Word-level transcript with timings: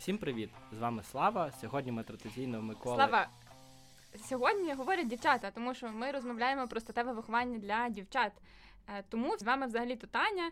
Всім 0.00 0.18
привіт! 0.18 0.50
З 0.72 0.78
вами 0.78 1.02
Слава. 1.02 1.52
Сьогодні 1.60 1.92
ми 1.92 2.02
традиційно 2.04 2.62
Микола. 2.62 2.96
Слава, 2.96 3.28
сьогодні 4.28 4.72
говорять 4.72 5.08
дівчата, 5.08 5.50
тому 5.50 5.74
що 5.74 5.88
ми 5.88 6.10
розмовляємо 6.10 6.68
про 6.68 6.80
статеве 6.80 7.12
виховання 7.12 7.58
для 7.58 7.88
дівчат. 7.88 8.32
Е, 8.88 9.04
Тому 9.08 9.36
з 9.38 9.42
вами 9.42 9.66
взагалі 9.66 9.96
то 9.96 10.06
Таня. 10.06 10.50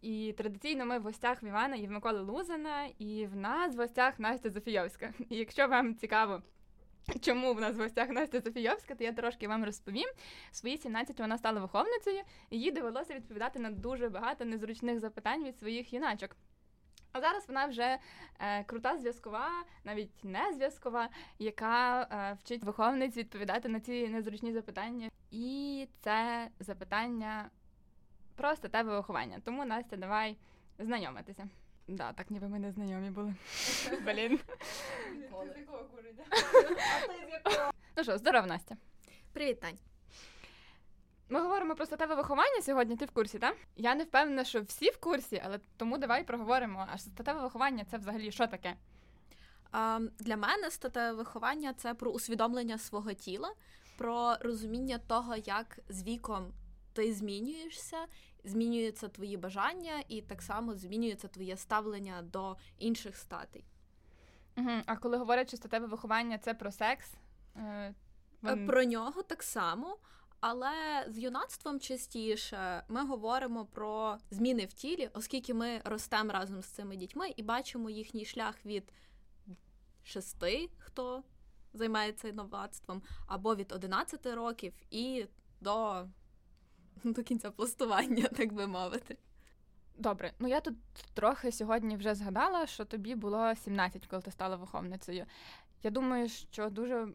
І 0.00 0.34
традиційно 0.38 0.86
ми 0.86 0.98
в 0.98 1.02
гостях 1.02 1.42
в 1.42 1.44
Івана 1.44 1.76
і 1.76 1.86
в 1.86 1.90
Миколи 1.90 2.20
Лузина, 2.20 2.88
і 2.98 3.26
в 3.26 3.36
нас 3.36 3.76
в 3.76 3.78
гостях 3.78 4.18
Настя 4.18 4.50
Зофійовська. 4.50 5.12
І 5.30 5.36
якщо 5.36 5.68
вам 5.68 5.94
цікаво, 5.94 6.42
чому 7.20 7.54
в 7.54 7.60
нас 7.60 7.76
в 7.76 7.80
гостях 7.80 8.08
Настя 8.08 8.40
Зофійовська, 8.40 8.94
то 8.94 9.04
я 9.04 9.12
трошки 9.12 9.48
вам 9.48 9.64
розповім. 9.64 10.08
В 10.50 10.56
свої 10.56 10.76
17 10.76 11.20
вона 11.20 11.38
стала 11.38 11.60
виховницею, 11.60 12.22
і 12.50 12.60
їй 12.60 12.70
довелося 12.70 13.14
відповідати 13.14 13.58
на 13.58 13.70
дуже 13.70 14.08
багато 14.08 14.44
незручних 14.44 15.00
запитань 15.00 15.44
від 15.44 15.58
своїх 15.58 15.92
юначок. 15.92 16.36
А 17.12 17.20
зараз 17.20 17.48
вона 17.48 17.66
вже 17.66 17.98
е, 18.38 18.64
крута 18.64 18.98
зв'язкова, 18.98 19.48
навіть 19.84 20.24
не 20.24 20.52
зв'язкова, 20.52 21.08
яка 21.38 22.02
е, 22.02 22.36
вчить 22.40 22.64
виховниць 22.64 23.16
відповідати 23.16 23.68
на 23.68 23.80
ці 23.80 24.08
незручні 24.08 24.52
запитання. 24.52 25.10
І 25.30 25.88
це 26.00 26.48
запитання 26.60 27.50
про 28.36 28.56
статеве 28.56 28.96
виховання. 28.96 29.40
Тому 29.44 29.64
Настя, 29.64 29.96
давай 29.96 30.36
знайомитися. 30.78 31.48
Да, 31.88 32.12
так 32.12 32.30
ніби 32.30 32.48
ми 32.48 32.58
не 32.58 32.72
знайомі 32.72 33.10
були. 33.10 33.34
Блін. 34.04 34.40
Ну 37.96 38.04
що, 38.04 38.18
здоров, 38.18 38.46
Настя. 38.46 38.76
Привіт, 39.32 39.60
Тань. 39.60 39.78
Ми 41.32 41.40
говоримо 41.40 41.74
про 41.74 41.86
статеве 41.86 42.14
виховання 42.14 42.62
сьогодні. 42.62 42.96
Ти 42.96 43.04
в 43.04 43.10
курсі, 43.10 43.38
так? 43.38 43.56
Я 43.76 43.94
не 43.94 44.04
впевнена, 44.04 44.44
що 44.44 44.62
всі 44.62 44.90
в 44.90 45.00
курсі, 45.00 45.42
але 45.44 45.60
тому 45.76 45.98
давай 45.98 46.24
проговоримо. 46.24 46.86
А 46.92 46.98
статеве 46.98 47.42
виховання 47.42 47.84
це 47.84 47.98
взагалі 47.98 48.30
що 48.30 48.46
таке? 48.46 48.76
Для 50.18 50.36
мене 50.36 50.70
статеве 50.70 51.12
виховання 51.12 51.72
це 51.72 51.94
про 51.94 52.10
усвідомлення 52.10 52.78
свого 52.78 53.12
тіла, 53.12 53.54
про 53.98 54.36
розуміння 54.40 54.98
того, 55.06 55.36
як 55.36 55.78
з 55.88 56.02
віком 56.02 56.52
ти 56.92 57.12
змінюєшся, 57.12 58.06
змінюються 58.44 59.08
твої 59.08 59.36
бажання, 59.36 60.04
і 60.08 60.22
так 60.22 60.42
само 60.42 60.74
змінюється 60.74 61.28
твоє 61.28 61.56
ставлення 61.56 62.22
до 62.22 62.56
інших 62.78 63.16
статей. 63.16 63.64
Угу. 64.56 64.70
А 64.86 64.96
коли 64.96 65.16
говорять, 65.16 65.48
що 65.48 65.56
статеве 65.56 65.86
виховання 65.86 66.38
це 66.38 66.54
про 66.54 66.72
секс. 66.72 67.14
Е, 67.56 67.94
вон... 68.42 68.66
Про 68.66 68.84
нього 68.84 69.22
так 69.22 69.42
само. 69.42 69.98
Але 70.42 71.06
з 71.08 71.18
юнацтвом 71.18 71.80
частіше 71.80 72.82
ми 72.88 73.06
говоримо 73.06 73.64
про 73.64 74.18
зміни 74.30 74.64
в 74.64 74.72
тілі, 74.72 75.10
оскільки 75.14 75.54
ми 75.54 75.80
ростемо 75.84 76.32
разом 76.32 76.62
з 76.62 76.66
цими 76.66 76.96
дітьми 76.96 77.32
і 77.36 77.42
бачимо 77.42 77.90
їхній 77.90 78.24
шлях 78.24 78.66
від 78.66 78.92
шести, 80.04 80.70
хто 80.78 81.22
займається 81.72 82.28
інновацтвом, 82.28 83.02
або 83.26 83.54
від 83.54 83.72
11 83.72 84.26
років 84.26 84.72
і 84.90 85.26
до, 85.60 86.06
до 87.04 87.22
кінця 87.22 87.50
пластування, 87.50 88.28
так 88.28 88.52
би 88.52 88.66
мовити. 88.66 89.16
Добре, 89.98 90.32
ну 90.38 90.48
я 90.48 90.60
тут 90.60 90.76
трохи 91.14 91.52
сьогодні 91.52 91.96
вже 91.96 92.14
згадала, 92.14 92.66
що 92.66 92.84
тобі 92.84 93.14
було 93.14 93.54
17, 93.54 94.06
коли 94.06 94.22
ти 94.22 94.30
стала 94.30 94.56
виховницею. 94.56 95.26
Я 95.82 95.90
думаю, 95.90 96.28
що 96.28 96.70
дуже 96.70 97.08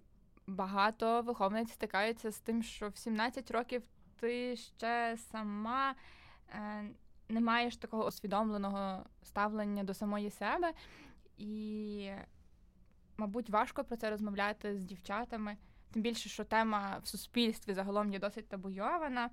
багато 0.47 1.21
виховниць 1.21 1.71
стикаються 1.71 2.31
з 2.31 2.39
тим, 2.39 2.63
що 2.63 2.89
в 2.89 2.97
17 2.97 3.51
років 3.51 3.83
ти 4.19 4.55
ще 4.55 5.17
сама 5.31 5.95
е, 6.49 6.83
не 7.29 7.41
маєш 7.41 7.77
такого 7.77 8.07
усвідомленого 8.07 9.05
ставлення 9.23 9.83
до 9.83 9.93
самої 9.93 10.29
себе, 10.29 10.73
і, 11.37 12.09
мабуть, 13.17 13.49
важко 13.49 13.83
про 13.83 13.97
це 13.97 14.09
розмовляти 14.09 14.77
з 14.77 14.83
дівчатами. 14.83 15.57
Тим 15.91 16.01
більше, 16.01 16.29
що 16.29 16.43
тема 16.43 16.99
в 17.03 17.07
суспільстві 17.07 17.73
загалом 17.73 18.13
є 18.13 18.19
досить 18.19 18.47
табуйована. 18.47 19.29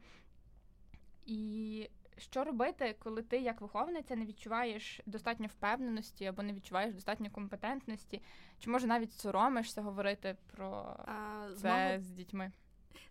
І 1.26 1.88
що 2.18 2.44
робити, 2.44 2.96
коли 2.98 3.22
ти 3.22 3.38
як 3.38 3.60
виховниця 3.60 4.16
не 4.16 4.24
відчуваєш 4.24 5.00
достатньо 5.06 5.46
впевненості 5.46 6.26
або 6.26 6.42
не 6.42 6.52
відчуваєш 6.52 6.94
достатньо 6.94 7.30
компетентності, 7.30 8.22
чи 8.58 8.70
може 8.70 8.86
навіть 8.86 9.12
соромишся 9.12 9.82
говорити 9.82 10.36
про 10.52 10.96
а, 10.98 11.48
це 11.48 11.56
з, 11.56 11.64
мого, 11.64 12.00
з 12.00 12.10
дітьми? 12.10 12.52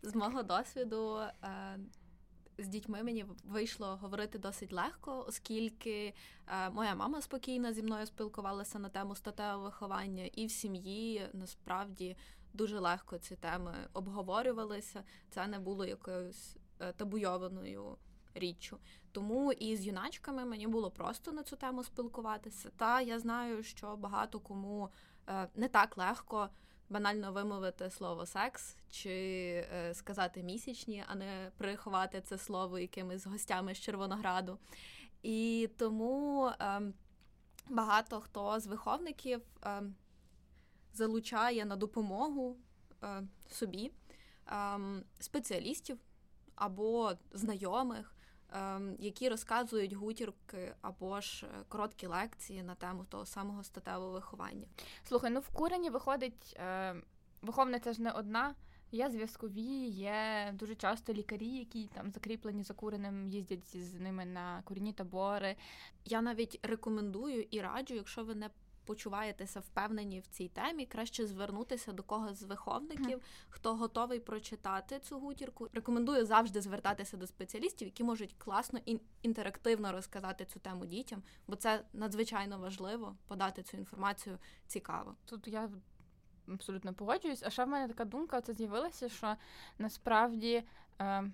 З 0.02 0.16
мого 0.16 0.44
досвіду 0.44 1.20
а, 1.42 1.76
з 2.58 2.68
дітьми 2.68 3.04
мені 3.04 3.26
вийшло 3.44 3.96
говорити 4.02 4.38
досить 4.38 4.74
легко, 4.74 5.26
оскільки 5.28 6.14
а, 6.46 6.70
моя 6.70 6.96
мама 6.96 7.22
спокійно 7.22 7.74
зі 7.74 7.84
мною 7.84 8.06
спілкувалася 8.06 8.80
на 8.80 8.90
тему 8.90 9.16
статевого 9.16 9.64
виховання, 9.64 10.26
і 10.26 10.46
в 10.46 10.52
сім'ї 10.52 11.30
насправді 11.34 12.18
дуже 12.54 12.80
легко 12.80 13.18
ці 13.18 13.36
теми 13.36 13.74
обговорювалися. 13.94 15.04
Це 15.30 15.48
не 15.48 15.60
було 15.60 15.86
якоюсь 15.86 16.58
е, 16.80 16.94
табуйованою 16.94 17.98
річчю. 18.36 18.78
Тому 19.12 19.52
і 19.52 19.76
з 19.76 19.86
юначками 19.86 20.46
мені 20.46 20.68
було 20.68 20.92
просто 20.92 21.32
на 21.32 21.44
цю 21.44 21.56
тему 21.56 21.84
спілкуватися. 21.84 22.70
Та 22.78 23.02
я 23.02 23.20
знаю, 23.20 23.64
що 23.64 23.96
багато 23.96 24.40
кому 24.40 24.90
е, 25.30 25.48
не 25.56 25.68
так 25.68 25.98
легко 25.98 26.50
банально 26.90 27.32
вимовити 27.32 27.90
слово 27.90 28.26
секс 28.26 28.78
чи 28.90 29.10
е, 29.74 29.94
сказати 29.94 30.44
місячні, 30.44 31.04
а 31.08 31.16
не 31.16 31.52
приховати 31.58 32.22
це 32.22 32.38
слово 32.38 32.80
якимись 32.80 33.26
гостями 33.26 33.76
з 33.76 33.80
Червонограду. 33.80 34.60
І 35.24 35.70
тому 35.78 36.46
е, 36.48 36.82
багато 37.70 38.22
хто 38.22 38.60
з 38.60 38.68
виховників 38.68 39.42
залучає 40.94 41.66
на 41.66 41.76
допомогу 41.76 42.58
собі 43.50 43.92
ем, 44.48 45.04
спеціалістів 45.20 45.98
або 46.56 47.12
знайомих. 47.32 48.16
Ем, 48.54 48.96
які 49.00 49.30
розказують 49.30 49.94
гутірки 49.94 50.76
або 50.82 51.22
ж 51.22 51.46
е, 51.46 51.64
короткі 51.68 52.08
лекції 52.08 52.64
на 52.64 52.76
тему 52.76 53.06
того 53.10 53.26
самого 53.26 53.64
статевого 53.64 54.12
виховання. 54.12 54.68
Слухай, 55.04 55.32
ну 55.32 55.40
в 55.40 55.50
курені 55.50 55.90
виходить 55.90 56.56
е, 56.58 56.96
виховниця 57.42 57.94
ж 57.94 58.02
не 58.02 58.12
одна. 58.12 58.56
Є 58.92 59.10
зв'язкові, 59.10 59.88
є 59.88 60.52
дуже 60.54 60.76
часто 60.76 61.14
лікарі, 61.14 61.48
які 61.48 61.88
там 61.88 62.12
закріплені 62.12 62.64
за 62.64 62.74
куреним, 62.74 63.28
їздять 63.28 63.78
з 63.78 63.94
ними 63.94 64.26
на 64.26 64.62
курні 64.66 64.94
табори. 64.94 65.56
Я 66.06 66.22
навіть 66.22 66.60
рекомендую 66.64 67.46
і 67.52 67.62
раджу, 67.62 67.94
якщо 67.94 68.24
ви 68.24 68.36
не 68.36 68.50
почуваєтеся 68.86 69.60
впевнені 69.60 70.20
в 70.20 70.28
цій 70.28 70.48
темі, 70.48 70.86
краще 70.86 71.28
звернутися 71.28 71.92
до 71.92 72.04
когось 72.04 72.40
з 72.40 72.44
виховників, 72.44 73.22
хто 73.50 73.76
готовий 73.76 74.20
прочитати 74.20 75.00
цю 75.00 75.20
гутірку. 75.20 75.70
Рекомендую 75.74 76.26
завжди 76.26 76.62
звертатися 76.62 77.18
до 77.18 77.28
спеціалістів, 77.28 77.88
які 77.88 78.04
можуть 78.04 78.36
класно 78.38 78.80
і 78.86 79.00
інтерактивно 79.22 79.92
розказати 79.92 80.46
цю 80.46 80.60
тему 80.60 80.86
дітям, 80.86 81.24
бо 81.48 81.56
це 81.56 81.86
надзвичайно 81.94 82.60
важливо 82.60 83.16
подати 83.28 83.64
цю 83.64 83.78
інформацію 83.78 84.38
цікаво. 84.68 85.16
Тут 85.26 85.48
я 85.48 85.70
абсолютно 86.48 86.94
погоджуюсь. 86.94 87.44
А 87.44 87.50
ще 87.50 87.66
в 87.66 87.68
мене 87.68 87.88
така 87.88 88.06
думка 88.06 88.42
це 88.42 88.54
з'явилася, 88.54 89.10
що 89.10 89.36
насправді. 89.78 90.64
Е... 91.02 91.32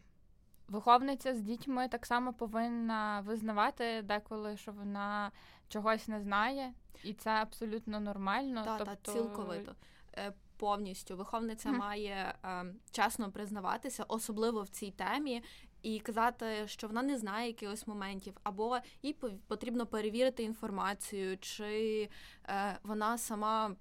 Виховниця 0.69 1.35
з 1.35 1.41
дітьми 1.41 1.87
так 1.87 2.05
само 2.05 2.33
повинна 2.33 3.21
визнавати 3.21 4.01
деколи, 4.01 4.57
що 4.57 4.71
вона 4.71 5.31
чогось 5.67 6.07
не 6.07 6.21
знає, 6.21 6.73
і 7.03 7.13
це 7.13 7.29
абсолютно 7.29 7.99
нормально. 7.99 8.63
Так, 8.65 8.77
тобто... 8.77 8.95
та, 9.01 9.11
цілковито. 9.11 9.75
Е, 10.17 10.33
повністю 10.57 11.17
виховниця 11.17 11.69
mm. 11.69 11.77
має 11.77 12.35
е, 12.45 12.65
чесно 12.91 13.31
признаватися, 13.31 14.05
особливо 14.07 14.61
в 14.61 14.69
цій 14.69 14.91
темі, 14.91 15.43
і 15.81 15.99
казати, 15.99 16.67
що 16.67 16.87
вона 16.87 17.01
не 17.01 17.17
знає 17.17 17.47
якихось 17.47 17.87
моментів, 17.87 18.37
або 18.43 18.77
їй 19.03 19.13
потрібно 19.47 19.85
перевірити 19.85 20.43
інформацію, 20.43 21.37
чи 21.37 22.09
е, 22.49 22.79
вона 22.83 23.17
сама 23.17 23.75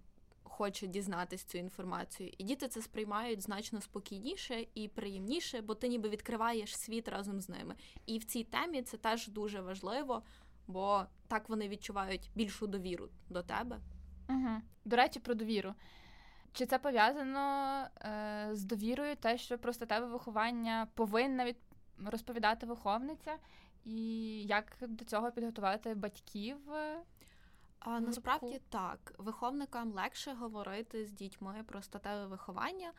хоче 0.59 0.87
дізнатись 0.87 1.45
цю 1.45 1.59
інформацію. 1.59 2.31
І 2.39 2.45
діти 2.45 2.69
це 2.69 2.83
сприймають 2.83 3.41
значно 3.41 3.81
спокійніше 3.81 4.67
і 4.75 4.89
приємніше, 4.89 5.61
бо 5.61 5.75
ти 5.75 5.89
ніби 5.89 6.09
відкриваєш 6.09 6.77
світ 6.77 7.09
разом 7.09 7.41
з 7.41 7.49
ними. 7.49 7.75
І 8.07 8.19
в 8.19 8.25
цій 8.25 8.45
темі 8.45 8.83
це 8.83 8.97
теж 8.97 9.29
дуже 9.29 9.61
важливо, 9.61 10.23
бо 10.67 11.05
так 11.29 11.49
вони 11.49 11.69
відчувають 11.69 12.31
більшу 12.35 12.67
довіру 12.67 13.09
до 13.31 13.43
тебе. 13.43 13.79
Угу. 14.29 14.63
До 14.85 14.97
речі, 14.97 15.21
про 15.21 15.35
довіру. 15.35 15.75
Чи 16.53 16.67
це 16.67 16.79
пов'язано 16.79 17.85
е, 18.01 18.49
з 18.53 18.65
довірою, 18.65 19.17
те, 19.17 19.39
що 19.39 19.59
просто 19.59 19.87
тебе 19.87 20.07
виховання 20.07 20.89
повинна 20.95 21.45
від 21.45 21.57
розповідати 22.05 22.67
виховниця, 22.67 23.37
і 23.85 23.97
як 24.43 24.77
до 24.81 25.05
цього 25.05 25.31
підготувати 25.31 25.95
батьків? 25.95 26.57
А 27.81 28.01
насправді 28.01 28.61
так, 28.69 29.15
виховникам 29.19 29.93
легше 29.93 30.33
говорити 30.33 31.07
з 31.07 31.13
дітьми 31.13 31.65
про 31.67 31.83
статеве 31.83 32.27
виховання, 32.27 32.93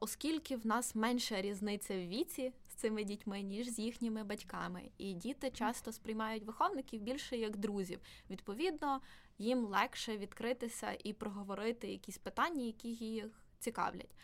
оскільки 0.00 0.56
в 0.56 0.66
нас 0.66 0.94
менша 0.94 1.42
різниця 1.42 1.94
в 1.94 2.08
віці 2.08 2.52
з 2.68 2.74
цими 2.74 3.04
дітьми, 3.04 3.42
ніж 3.42 3.68
з 3.68 3.78
їхніми 3.78 4.24
батьками. 4.24 4.90
І 4.98 5.12
діти 5.12 5.50
часто 5.50 5.92
сприймають 5.92 6.44
виховників 6.44 7.00
більше 7.00 7.36
як 7.36 7.56
друзів. 7.56 8.00
Відповідно, 8.30 9.00
їм 9.38 9.64
легше 9.64 10.16
відкритися 10.16 10.96
і 11.04 11.12
проговорити 11.12 11.88
якісь 11.88 12.18
питання, 12.18 12.62
які 12.62 12.88
їх 12.88 13.42
цікавлять. 13.58 14.14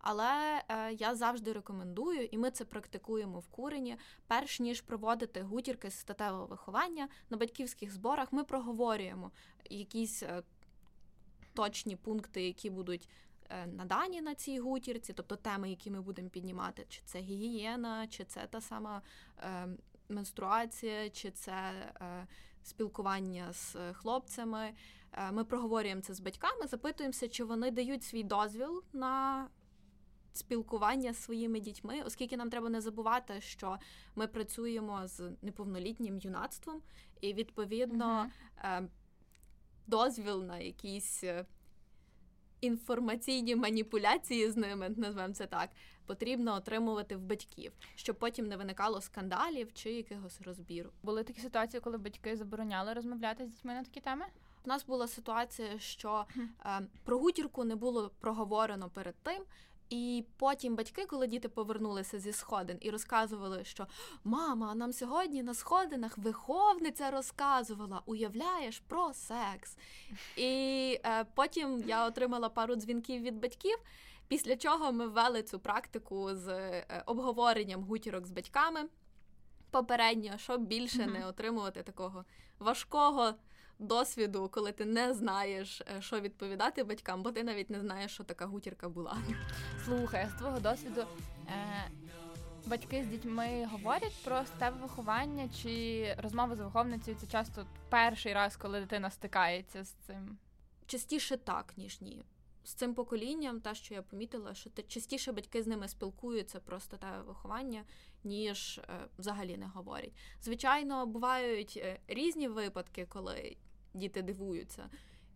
Але 0.00 0.62
е, 0.68 0.92
я 0.92 1.14
завжди 1.14 1.52
рекомендую, 1.52 2.24
і 2.24 2.38
ми 2.38 2.50
це 2.50 2.64
практикуємо 2.64 3.38
в 3.38 3.48
курені. 3.48 3.96
Перш 4.26 4.60
ніж 4.60 4.80
проводити 4.80 5.42
гутірки 5.42 5.90
з 5.90 5.98
статевого 5.98 6.46
виховання 6.46 7.08
на 7.30 7.36
батьківських 7.36 7.92
зборах, 7.92 8.32
ми 8.32 8.44
проговорюємо 8.44 9.30
якісь 9.70 10.22
е, 10.22 10.42
точні 11.54 11.96
пункти, 11.96 12.42
які 12.46 12.70
будуть 12.70 13.08
е, 13.50 13.66
надані 13.66 14.20
на 14.20 14.34
цій 14.34 14.58
гутірці, 14.58 15.12
тобто 15.12 15.36
теми, 15.36 15.70
які 15.70 15.90
ми 15.90 16.00
будемо 16.00 16.28
піднімати, 16.28 16.86
чи 16.88 17.00
це 17.04 17.18
гігієна, 17.18 18.06
чи 18.06 18.24
це 18.24 18.46
та 18.46 18.60
сама 18.60 19.02
е, 19.38 19.68
менструація, 20.08 21.10
чи 21.10 21.30
це 21.30 21.52
е, 21.52 22.26
спілкування 22.62 23.52
з 23.52 23.76
хлопцями. 23.92 24.72
Е, 25.12 25.32
Ми 25.32 25.44
проговорюємо 25.44 26.00
це 26.00 26.14
з 26.14 26.20
батьками, 26.20 26.66
запитуємося, 26.66 27.28
чи 27.28 27.44
вони 27.44 27.70
дають 27.70 28.04
свій 28.04 28.22
дозвіл 28.22 28.82
на 28.92 29.46
спілкування 30.32 31.12
з 31.12 31.22
своїми 31.22 31.60
дітьми, 31.60 32.02
оскільки 32.06 32.36
нам 32.36 32.50
треба 32.50 32.68
не 32.68 32.80
забувати, 32.80 33.40
що 33.40 33.78
ми 34.14 34.26
працюємо 34.26 35.06
з 35.06 35.30
неповнолітнім 35.42 36.18
юнацтвом, 36.18 36.82
і 37.20 37.34
відповідно 37.34 38.30
е, 38.58 38.88
дозвіл 39.86 40.42
на 40.42 40.58
якісь 40.58 41.24
е, 41.24 41.44
інформаційні 42.60 43.56
маніпуляції 43.56 44.50
з 44.50 44.56
ними, 44.56 44.88
назвемо 44.96 45.34
це 45.34 45.46
так, 45.46 45.70
потрібно 46.06 46.54
отримувати 46.54 47.16
в 47.16 47.20
батьків, 47.20 47.72
щоб 47.94 48.16
потім 48.16 48.46
не 48.46 48.56
виникало 48.56 49.00
скандалів 49.00 49.72
чи 49.74 49.92
якогось 49.92 50.40
розбіру. 50.40 50.90
Були 51.02 51.24
такі 51.24 51.40
ситуації, 51.40 51.80
коли 51.80 51.98
батьки 51.98 52.36
забороняли 52.36 52.92
розмовляти 52.92 53.46
з 53.46 53.50
дітьми 53.50 53.74
на 53.74 53.82
такі 53.82 54.00
теми? 54.00 54.24
У 54.64 54.68
нас 54.68 54.86
була 54.86 55.08
ситуація, 55.08 55.78
що 55.78 56.26
е, 56.66 56.80
про 57.04 57.18
гутірку 57.18 57.64
не 57.64 57.76
було 57.76 58.10
проговорено 58.20 58.88
перед 58.88 59.14
тим. 59.22 59.42
І 59.90 60.24
потім 60.36 60.76
батьки, 60.76 61.06
коли 61.06 61.26
діти 61.26 61.48
повернулися 61.48 62.18
зі 62.18 62.32
сходин 62.32 62.78
і 62.80 62.90
розказували, 62.90 63.64
що 63.64 63.86
мама, 64.24 64.74
нам 64.74 64.92
сьогодні 64.92 65.42
на 65.42 65.54
сходинах 65.54 66.18
виховниця 66.18 67.10
розказувала, 67.10 68.02
уявляєш 68.06 68.78
про 68.78 69.12
секс. 69.14 69.76
І 70.36 70.98
е, 71.04 71.24
потім 71.34 71.82
я 71.86 72.06
отримала 72.06 72.48
пару 72.48 72.74
дзвінків 72.74 73.22
від 73.22 73.40
батьків. 73.40 73.78
Після 74.28 74.56
чого 74.56 74.92
ми 74.92 75.06
ввели 75.06 75.42
цю 75.42 75.58
практику 75.58 76.34
з 76.34 76.48
е, 76.48 77.02
обговоренням 77.06 77.82
гутірок 77.84 78.26
з 78.26 78.30
батьками 78.30 78.80
попередньо, 79.70 80.38
щоб 80.38 80.60
більше 80.60 81.02
Мгм. 81.02 81.12
не 81.12 81.26
отримувати 81.26 81.82
такого 81.82 82.24
важкого 82.58 83.34
досвіду, 83.80 84.48
коли 84.52 84.72
ти 84.72 84.84
не 84.84 85.14
знаєш, 85.14 85.80
е, 85.80 86.02
що 86.02 86.20
відповідати 86.20 86.84
батькам, 86.84 87.22
бо 87.22 87.32
ти 87.32 87.44
навіть 87.44 87.70
не 87.70 87.80
знаєш, 87.80 88.12
що 88.12 88.24
така 88.24 88.46
гутірка 88.46 88.88
була. 88.88 89.18
Слухай, 89.84 90.28
з 90.28 90.38
твого 90.38 90.60
досвіду 90.60 91.04
е, 91.48 91.90
батьки 92.66 93.04
з 93.04 93.06
дітьми 93.06 93.68
говорять 93.72 94.24
про 94.24 94.44
статеве 94.44 94.82
виховання 94.82 95.48
чи 95.62 96.14
розмови 96.18 96.56
з 96.56 96.60
виховницею 96.60 97.16
це 97.20 97.26
часто 97.26 97.66
перший 97.88 98.32
раз, 98.34 98.56
коли 98.56 98.80
дитина 98.80 99.10
стикається 99.10 99.84
з 99.84 99.90
цим. 99.90 100.38
Частіше 100.86 101.36
так, 101.36 101.72
ніж 101.76 102.00
ні. 102.00 102.24
З 102.64 102.74
цим 102.74 102.94
поколінням, 102.94 103.60
те, 103.60 103.74
що 103.74 103.94
я 103.94 104.02
помітила, 104.02 104.54
що 104.54 104.70
те- 104.70 104.82
частіше 104.82 105.32
батьки 105.32 105.62
з 105.62 105.66
ними 105.66 105.88
спілкуються 105.88 106.60
про 106.60 106.80
статеве 106.80 107.22
виховання, 107.22 107.84
ніж 108.24 108.78
е, 108.78 108.82
взагалі 109.18 109.56
не 109.56 109.66
говорять. 109.66 110.12
Звичайно, 110.42 111.06
бувають 111.06 111.78
е, 111.82 112.00
різні 112.08 112.48
випадки, 112.48 113.06
коли 113.08 113.56
діти 113.94 114.22
дивуються, 114.22 114.90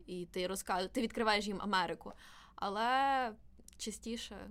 і 0.07 0.27
ти 0.27 0.47
розказуєш, 0.47 0.91
ти 0.93 1.03
відкриваєш 1.03 1.47
їм 1.47 1.63
Америку. 1.63 2.13
Але 2.55 3.33
частіше 3.79 4.51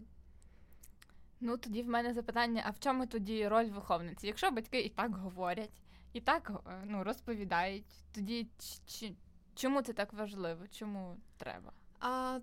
Ну 1.45 1.57
тоді 1.57 1.81
в 1.81 1.87
мене 1.87 2.13
запитання: 2.13 2.63
а 2.65 2.69
в 2.69 2.79
чому 2.79 3.05
тоді 3.07 3.47
роль 3.47 3.65
виховниці? 3.65 4.27
Якщо 4.27 4.51
батьки 4.51 4.79
і 4.81 4.89
так 4.89 5.15
говорять, 5.15 5.81
і 6.13 6.21
так 6.21 6.51
е, 6.67 6.83
ну, 6.85 7.03
розповідають, 7.03 7.85
тоді 8.11 8.47
ч- 8.59 8.79
чи- 8.85 9.15
чому 9.55 9.81
це 9.81 9.93
так 9.93 10.13
важливо? 10.13 10.67
Чому 10.71 11.17
треба? 11.37 11.71
А, 11.99 12.39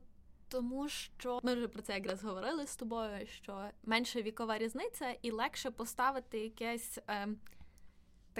тому 0.49 0.89
що 0.89 1.41
ми 1.43 1.55
вже 1.55 1.69
про 1.69 1.83
це 1.83 1.95
якраз 1.95 2.25
говорили 2.25 2.67
з 2.67 2.77
тобою, 2.77 3.27
що 3.27 3.69
менша 3.85 4.23
вікова 4.23 4.59
різниця 4.59 5.17
і 5.23 5.31
легше 5.31 5.71
поставити 5.71 6.39
якесь 6.39 6.99
е, 7.09 7.29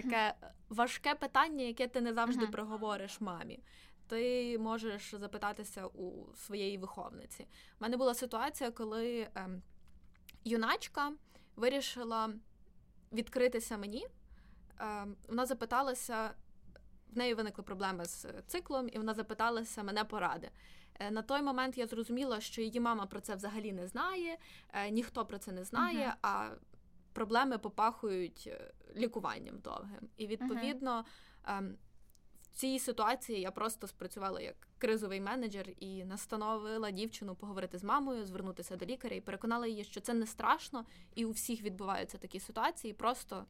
таке 0.03 0.35
важке 0.69 1.15
питання, 1.15 1.65
яке 1.65 1.89
ти 1.89 2.01
не 2.01 2.15
завжди 2.15 2.43
Мгм. 2.43 2.53
проговориш 2.53 3.21
мамі. 3.21 3.61
Ти 4.07 4.59
можеш 4.59 5.15
запитатися 5.15 5.87
у 5.87 6.35
своєї 6.37 6.79
виховниці. 6.79 7.43
У 7.43 7.47
мене 7.83 7.97
була 7.97 8.15
ситуація, 8.15 8.71
коли 8.71 9.19
е, 9.21 9.49
юначка 10.45 11.13
вирішила 11.57 12.31
відкритися 13.13 13.77
мені. 13.77 14.07
Е, 14.81 15.07
вона 15.29 15.47
запиталася, 15.47 16.31
в 17.13 17.19
неї 17.19 17.35
виникли 17.35 17.65
проблеми 17.65 18.05
з 18.05 18.27
циклом, 18.47 18.89
і 18.93 18.99
вона 18.99 19.15
запиталася 19.15 19.83
мене 19.83 20.05
поради. 20.05 20.51
Е, 21.01 21.11
На 21.11 21.23
той 21.23 21.43
момент 21.43 21.79
я 21.79 21.87
зрозуміла, 21.87 22.41
що 22.41 22.63
її 22.63 22.81
мама 22.81 23.07
про 23.07 23.21
це 23.21 23.35
взагалі 23.35 23.73
не 23.73 23.87
знає, 23.87 24.39
е, 24.73 24.91
ніхто 24.91 25.27
про 25.27 25.39
це 25.39 25.53
не 25.53 25.65
знає, 25.65 26.07
Мгм. 26.07 26.17
а 26.23 26.51
проблеми 27.13 27.59
попахують 27.59 28.45
е, 28.47 28.73
лікуванням 28.97 29.59
довгим. 29.59 30.09
І 30.17 30.27
відповідно 30.27 31.05
ем, 31.45 31.77
в 32.43 32.57
цій 32.57 32.79
ситуації 32.79 33.41
я 33.41 33.51
просто 33.51 33.87
спрацювала 33.87 34.41
як 34.41 34.69
кризовий 34.79 35.21
менеджер 35.21 35.69
і 35.79 36.05
настановила 36.05 36.91
дівчину 36.91 37.35
поговорити 37.35 37.79
з 37.79 37.85
мамою, 37.85 38.27
звернутися 38.27 38.77
до 38.77 38.87
лікаря 38.87 39.17
і 39.17 39.21
переконала 39.21 39.67
її, 39.67 39.85
що 39.85 40.01
це 40.01 40.15
не 40.15 40.27
страшно, 40.27 40.85
і 41.15 41.25
у 41.25 41.31
всіх 41.31 41.63
відбуваються 41.63 42.19
такі 42.19 42.41
ситуації. 42.41 42.95
Просто 42.95 43.47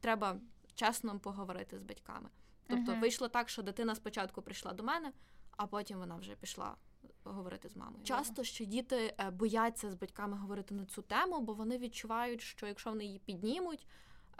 треба 0.00 0.36
чесно 0.74 1.18
поговорити 1.18 1.78
з 1.78 1.82
батьками. 1.82 2.28
Тобто 2.66 2.94
вийшло 2.94 3.28
так, 3.28 3.48
що 3.48 3.62
дитина 3.62 3.94
спочатку 3.94 4.42
прийшла 4.42 4.72
до 4.72 4.82
мене, 4.82 5.12
а 5.50 5.66
потім 5.66 5.98
вона 5.98 6.16
вже 6.16 6.34
пішла 6.34 6.76
говорити 7.24 7.68
з 7.68 7.76
мамою. 7.76 8.04
Часто 8.04 8.44
що 8.44 8.64
діти 8.64 9.14
е, 9.18 9.30
бояться 9.30 9.90
з 9.90 9.94
батьками 9.94 10.36
говорити 10.36 10.74
на 10.74 10.84
цю 10.84 11.02
тему, 11.02 11.40
бо 11.40 11.52
вони 11.52 11.78
відчувають, 11.78 12.40
що 12.40 12.66
якщо 12.66 12.90
вони 12.90 13.04
її 13.04 13.18
піднімуть, 13.18 13.86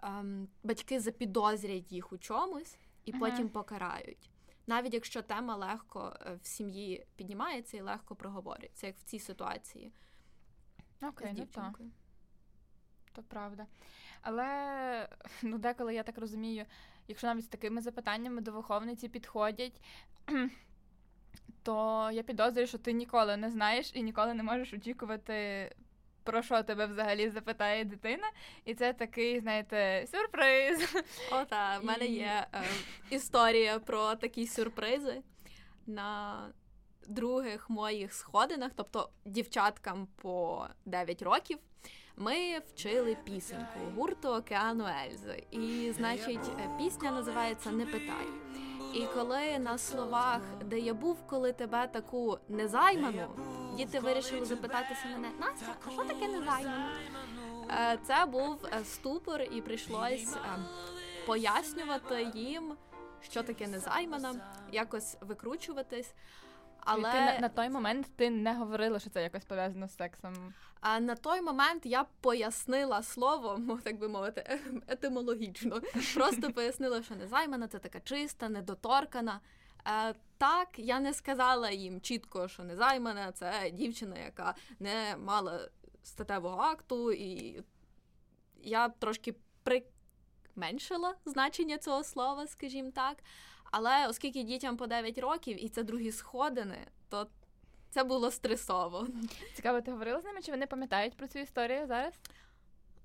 ем, 0.02 0.49
батьки 0.62 1.00
запідозрять 1.00 1.92
їх 1.92 2.12
у 2.12 2.18
чомусь 2.18 2.78
і 3.04 3.10
Мгм. 3.10 3.20
потім 3.20 3.49
покарають. 3.49 4.30
Навіть 4.66 4.94
якщо 4.94 5.22
тема 5.22 5.56
легко 5.56 6.16
е, 6.20 6.38
в 6.42 6.46
сім'ї 6.46 7.06
піднімається 7.16 7.76
і 7.76 7.80
легко 7.80 8.14
проговорюється, 8.14 8.87
як 8.87 8.96
в 8.96 9.02
цій 9.02 9.18
ситуації 9.18 9.92
Окей, 11.02 11.34
ну 11.38 11.46
так. 11.46 11.80
То 13.12 13.22
правда. 13.22 13.66
Але 14.22 15.08
ну, 15.42 15.58
деколи 15.58 15.94
я 15.94 16.02
так 16.02 16.18
розумію, 16.18 16.66
якщо 17.08 17.26
навіть 17.26 17.44
з 17.44 17.49
такими 17.49 17.80
запитаннями 17.80 18.40
до 18.40 18.52
виховниці 18.52 19.08
підходять, 19.08 19.80
то 21.62 22.10
я 22.12 22.22
підозрюю, 22.22 22.66
що 22.66 22.78
ти 22.78 22.92
ніколи 22.92 23.37
не 23.37 23.50
знаєш 23.50 23.90
і 23.94 24.02
ніколи 24.02 24.34
не 24.34 24.42
можеш 24.42 24.72
очікувати, 24.72 25.70
про 26.25 26.42
що 26.42 26.62
тебе 26.62 26.87
взагалі 26.87 27.30
запитає 27.30 27.84
дитина. 27.84 28.30
І 28.64 28.75
це 28.75 28.92
такий, 28.92 29.40
знаєте, 29.40 30.06
сюрприз. 30.12 30.94
О, 31.32 31.44
та 31.44 31.78
в 31.78 31.84
мене 31.84 32.06
є 32.06 32.46
е, 32.54 32.62
історія 33.10 33.78
про 33.78 34.14
такі 34.14 34.46
сюрпризи 34.46 35.22
на 35.87 36.38
других 37.06 37.70
моїх 37.70 38.12
сходинах, 38.12 38.72
тобто 38.76 39.10
дівчаткам 39.25 40.08
по 40.16 40.66
9 40.84 41.22
років. 41.22 41.58
Ми 42.16 42.58
вчили 42.58 43.16
пісеньку 43.25 43.78
гурту 43.96 44.28
Океану 44.28 44.84
Ельзи. 45.04 45.42
І, 45.50 45.92
значить, 45.96 46.50
е, 46.58 46.70
пісня 46.78 47.10
називається 47.10 47.70
Не 47.70 47.87
питай. 47.87 48.26
І 48.94 49.06
коли 49.14 49.59
на 49.59 49.78
словах, 49.78 50.40
де 50.64 50.78
я 50.78 50.94
був, 50.94 51.16
коли 51.26 51.52
тебе 51.52 51.87
таку 51.87 52.38
незайману, 52.49 53.28
діти 53.76 54.00
вирішили 54.00 54.47
запитатися 54.47 55.06
мене, 55.12 55.28
Настя, 55.40 55.75
а 55.87 55.90
що 55.90 56.04
таке 56.04 56.28
незайману? 56.28 56.85
Е, 57.70 57.99
Це 58.06 58.26
був 58.26 58.66
е, 58.73 58.85
ступор, 58.85 59.42
і 59.42 59.61
прийшлось 59.61 60.37
е, 60.37 60.59
пояснювати 61.26 62.30
їм, 62.35 62.76
що 63.20 63.42
таке 63.42 63.66
незаймана, 63.66 64.35
якось 64.73 65.16
викручуватись. 65.20 66.14
Але 66.80 67.12
ти 67.12 67.20
на, 67.20 67.38
на 67.38 67.49
той 67.49 67.68
момент 67.70 68.06
ти 68.16 68.30
не 68.30 68.54
говорила, 68.54 68.99
що 68.99 69.11
це 69.11 69.23
якось 69.23 69.44
пов'язано 69.44 69.88
з 69.88 69.97
сексом. 69.97 70.54
А 70.80 71.00
на 71.00 71.14
той 71.14 71.40
момент 71.42 71.87
я 71.87 72.06
пояснила 72.20 73.02
слово, 73.02 73.78
так 73.84 73.99
би 73.99 74.08
мовити, 74.08 74.60
етимологічно. 74.88 75.80
Просто 76.14 76.52
пояснила, 76.52 77.02
що 77.02 77.14
незаймана 77.14 77.68
це 77.68 77.78
така 77.78 78.00
чиста, 78.00 78.49
недоторкана. 78.49 79.40
Е, 79.87 80.14
так, 80.38 80.68
я 80.78 81.00
не 81.00 81.14
сказала 81.14 81.70
їм 81.70 82.00
чітко, 82.00 82.49
що 82.49 82.62
незаймана 82.62 83.32
це 83.32 83.70
дівчина, 83.72 84.18
яка 84.18 84.54
не 84.78 85.16
мала 85.16 85.68
статевого 86.02 86.62
акту 86.62 87.12
і, 87.12 87.62
я 88.62 88.88
трошки 88.88 89.34
применшила 89.62 91.14
значення 91.25 91.78
цього 91.78 92.04
слова, 92.04 92.46
скажімо 92.46 92.90
так. 92.94 93.16
Але 93.70 94.06
оскільки 94.08 94.42
дітям 94.42 94.76
по 94.76 94.87
9 94.87 95.18
років 95.18 95.64
і 95.64 95.68
це 95.68 95.82
другі 95.82 96.12
сходини, 96.12 96.87
то 97.08 97.26
це 97.90 98.04
було 98.04 98.30
стресово. 98.30 99.06
Цікаво, 99.54 99.80
ти 99.80 99.90
говорила 99.90 100.20
з 100.20 100.25
ними, 100.25 100.42
чи 100.42 100.50
вони 100.50 100.66
пам'ятають 100.66 101.16
про 101.16 101.28
цю 101.28 101.38
історію 101.38 101.87
зараз? 101.87 102.14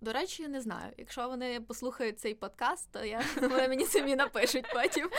До 0.02 0.14
речі, 0.14 0.48
не 0.48 0.62
знаю. 0.62 0.94
Якщо 0.98 1.30
вони 1.30 1.62
послухають 1.62 2.20
цей 2.20 2.34
подкаст, 2.34 2.92
то 2.92 3.06
я 3.06 3.22
вони 3.42 3.68
мені 3.68 3.86
самі 3.86 4.16
напишуть 4.16 4.66
потім. 4.74 5.10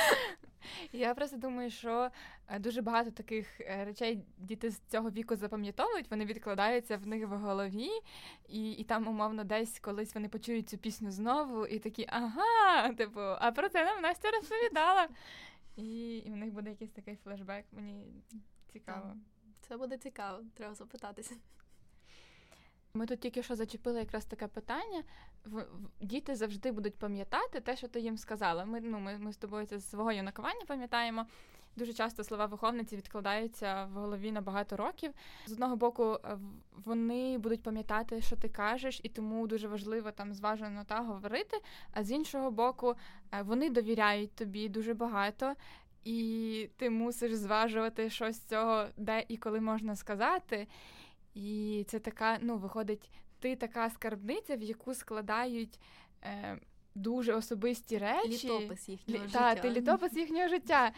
Я 0.92 1.14
просто 1.14 1.36
думаю, 1.36 1.70
що 1.70 2.10
е, 2.48 2.58
дуже 2.58 2.82
багато 2.82 3.10
таких 3.10 3.60
е, 3.60 3.84
речей 3.84 4.22
діти 4.38 4.70
з 4.70 4.80
цього 4.88 5.10
віку 5.10 5.36
запам'ятовують, 5.36 6.10
вони 6.10 6.24
відкладаються 6.24 6.96
в 6.96 7.06
них 7.06 7.26
в 7.26 7.36
голові, 7.36 7.90
і 8.48 8.72
і 8.72 8.84
там, 8.84 9.08
умовно, 9.08 9.44
десь 9.44 9.78
колись 9.80 10.14
вони 10.14 10.28
почують 10.28 10.68
цю 10.68 10.78
пісню 10.78 11.10
знову, 11.10 11.66
і 11.66 11.78
такі 11.78 12.06
ага, 12.08 12.92
типу, 12.92 13.20
а 13.20 13.52
про 13.52 13.68
це 13.68 13.84
нам 13.84 14.02
Настя 14.02 14.30
розповідала. 14.30 15.08
І, 15.76 16.16
і 16.16 16.30
в 16.30 16.36
них 16.36 16.52
буде 16.52 16.70
якийсь 16.70 16.92
такий 16.92 17.16
флешбек. 17.16 17.64
Мені 17.72 18.06
цікаво. 18.72 19.16
Це 19.68 19.76
буде 19.76 19.98
цікаво, 19.98 20.38
треба 20.54 20.74
запитатися. 20.74 21.34
Ми 22.94 23.06
тут 23.06 23.20
тільки 23.20 23.42
що 23.42 23.54
зачепили 23.54 23.98
якраз 23.98 24.24
таке 24.24 24.46
питання. 24.46 25.02
Діти 26.00 26.34
завжди 26.34 26.72
будуть 26.72 26.94
пам'ятати 26.94 27.60
те, 27.60 27.76
що 27.76 27.88
ти 27.88 28.00
їм 28.00 28.18
сказала. 28.18 28.64
Ми 28.64 28.80
ну, 28.80 28.98
ми, 28.98 29.18
ми 29.18 29.32
з 29.32 29.36
тобою 29.36 29.66
це 29.66 29.78
з 29.78 29.90
свого 29.90 30.12
юнакування 30.12 30.64
пам'ятаємо. 30.66 31.26
Дуже 31.76 31.92
часто 31.92 32.24
слова 32.24 32.46
виховниці 32.46 32.96
відкладаються 32.96 33.84
в 33.84 33.98
голові 33.98 34.32
на 34.32 34.40
багато 34.40 34.76
років. 34.76 35.12
З 35.46 35.52
одного 35.52 35.76
боку, 35.76 36.18
е, 36.24 36.38
вони 36.84 37.38
будуть 37.38 37.62
пам'ятати, 37.62 38.22
що 38.22 38.36
ти 38.36 38.48
кажеш, 38.48 39.00
і 39.02 39.08
тому 39.08 39.46
дуже 39.46 39.68
важливо 39.68 40.10
там 40.10 40.34
зважено 40.34 40.84
та 40.84 41.00
говорити. 41.00 41.60
А 41.92 42.04
з 42.04 42.10
іншого 42.10 42.50
боку, 42.50 42.94
е, 43.32 43.42
вони 43.42 43.70
довіряють 43.70 44.34
тобі 44.34 44.68
дуже 44.68 44.94
багато. 44.94 45.54
І 46.06 46.70
ти 46.76 46.90
мусиш 46.90 47.34
зважувати, 47.34 48.10
що 48.10 48.32
з 48.32 48.40
цього 48.40 48.86
де 48.96 49.24
і 49.28 49.36
коли 49.36 49.60
можна 49.60 49.96
сказати. 49.96 50.66
І 51.34 51.84
це 51.88 51.98
така, 51.98 52.38
ну, 52.40 52.56
виходить, 52.56 53.10
ти 53.38 53.56
така 53.56 53.90
скарбниця, 53.90 54.56
в 54.56 54.62
яку 54.62 54.94
складають 54.94 55.80
е, 56.22 56.58
дуже 56.94 57.34
особисті 57.34 57.98
речі. 57.98 58.28
Літопис 58.28 58.88
їхнього 58.88 59.24
Лі, 59.24 59.28
життя. 59.28 59.54
Та, 59.54 59.60
ти 59.60 59.70
літопис 59.70 60.12
їхнього 60.12 60.48
життя. 60.48 60.92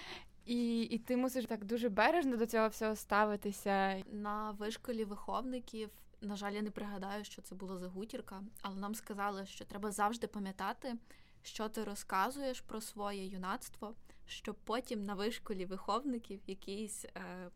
І 0.44 0.82
і 0.82 0.98
ти 0.98 1.16
мусиш 1.16 1.44
так 1.44 1.64
дуже 1.64 1.88
бережно 1.88 2.36
до 2.36 2.46
цього 2.46 2.68
всього 2.68 2.96
ставитися. 2.96 4.02
На 4.12 4.50
вишколі 4.50 5.04
виховників, 5.04 5.90
на 6.20 6.36
жаль, 6.36 6.52
я 6.52 6.62
не 6.62 6.70
пригадаю, 6.70 7.24
що 7.24 7.42
це 7.42 7.54
було 7.54 7.78
за 7.78 7.88
гутірка, 7.88 8.42
але 8.62 8.76
нам 8.76 8.94
сказали, 8.94 9.46
що 9.46 9.64
треба 9.64 9.90
завжди 9.90 10.26
пам'ятати, 10.26 10.96
що 11.42 11.68
ти 11.68 11.84
розказуєш 11.84 12.60
про 12.60 12.80
своє 12.80 13.26
юнацтво, 13.26 13.94
щоб 14.28 14.56
потім 14.64 15.04
на 15.04 15.14
вишколі 15.14 15.66
виховників 15.66 16.40
якийсь. 16.46 17.04
Е, 17.04 17.50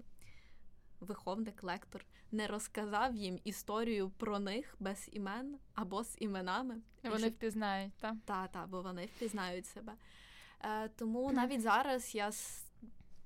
Виховник, 1.00 1.62
лектор 1.62 2.04
не 2.32 2.46
розказав 2.46 3.16
їм 3.16 3.38
історію 3.44 4.10
про 4.10 4.38
них 4.38 4.76
без 4.80 5.08
імен 5.12 5.58
або 5.74 6.04
з 6.04 6.16
іменами. 6.20 6.80
Вони 7.04 7.18
щоб... 7.18 7.32
впізнають, 7.32 7.92
так? 7.94 8.14
Так, 8.24 8.52
та, 8.52 8.66
бо 8.66 8.82
вони 8.82 9.06
впізнають 9.16 9.66
себе. 9.66 9.92
Е, 10.64 10.88
Тому 10.88 11.32
навіть 11.32 11.60
зараз 11.60 12.14
я 12.14 12.30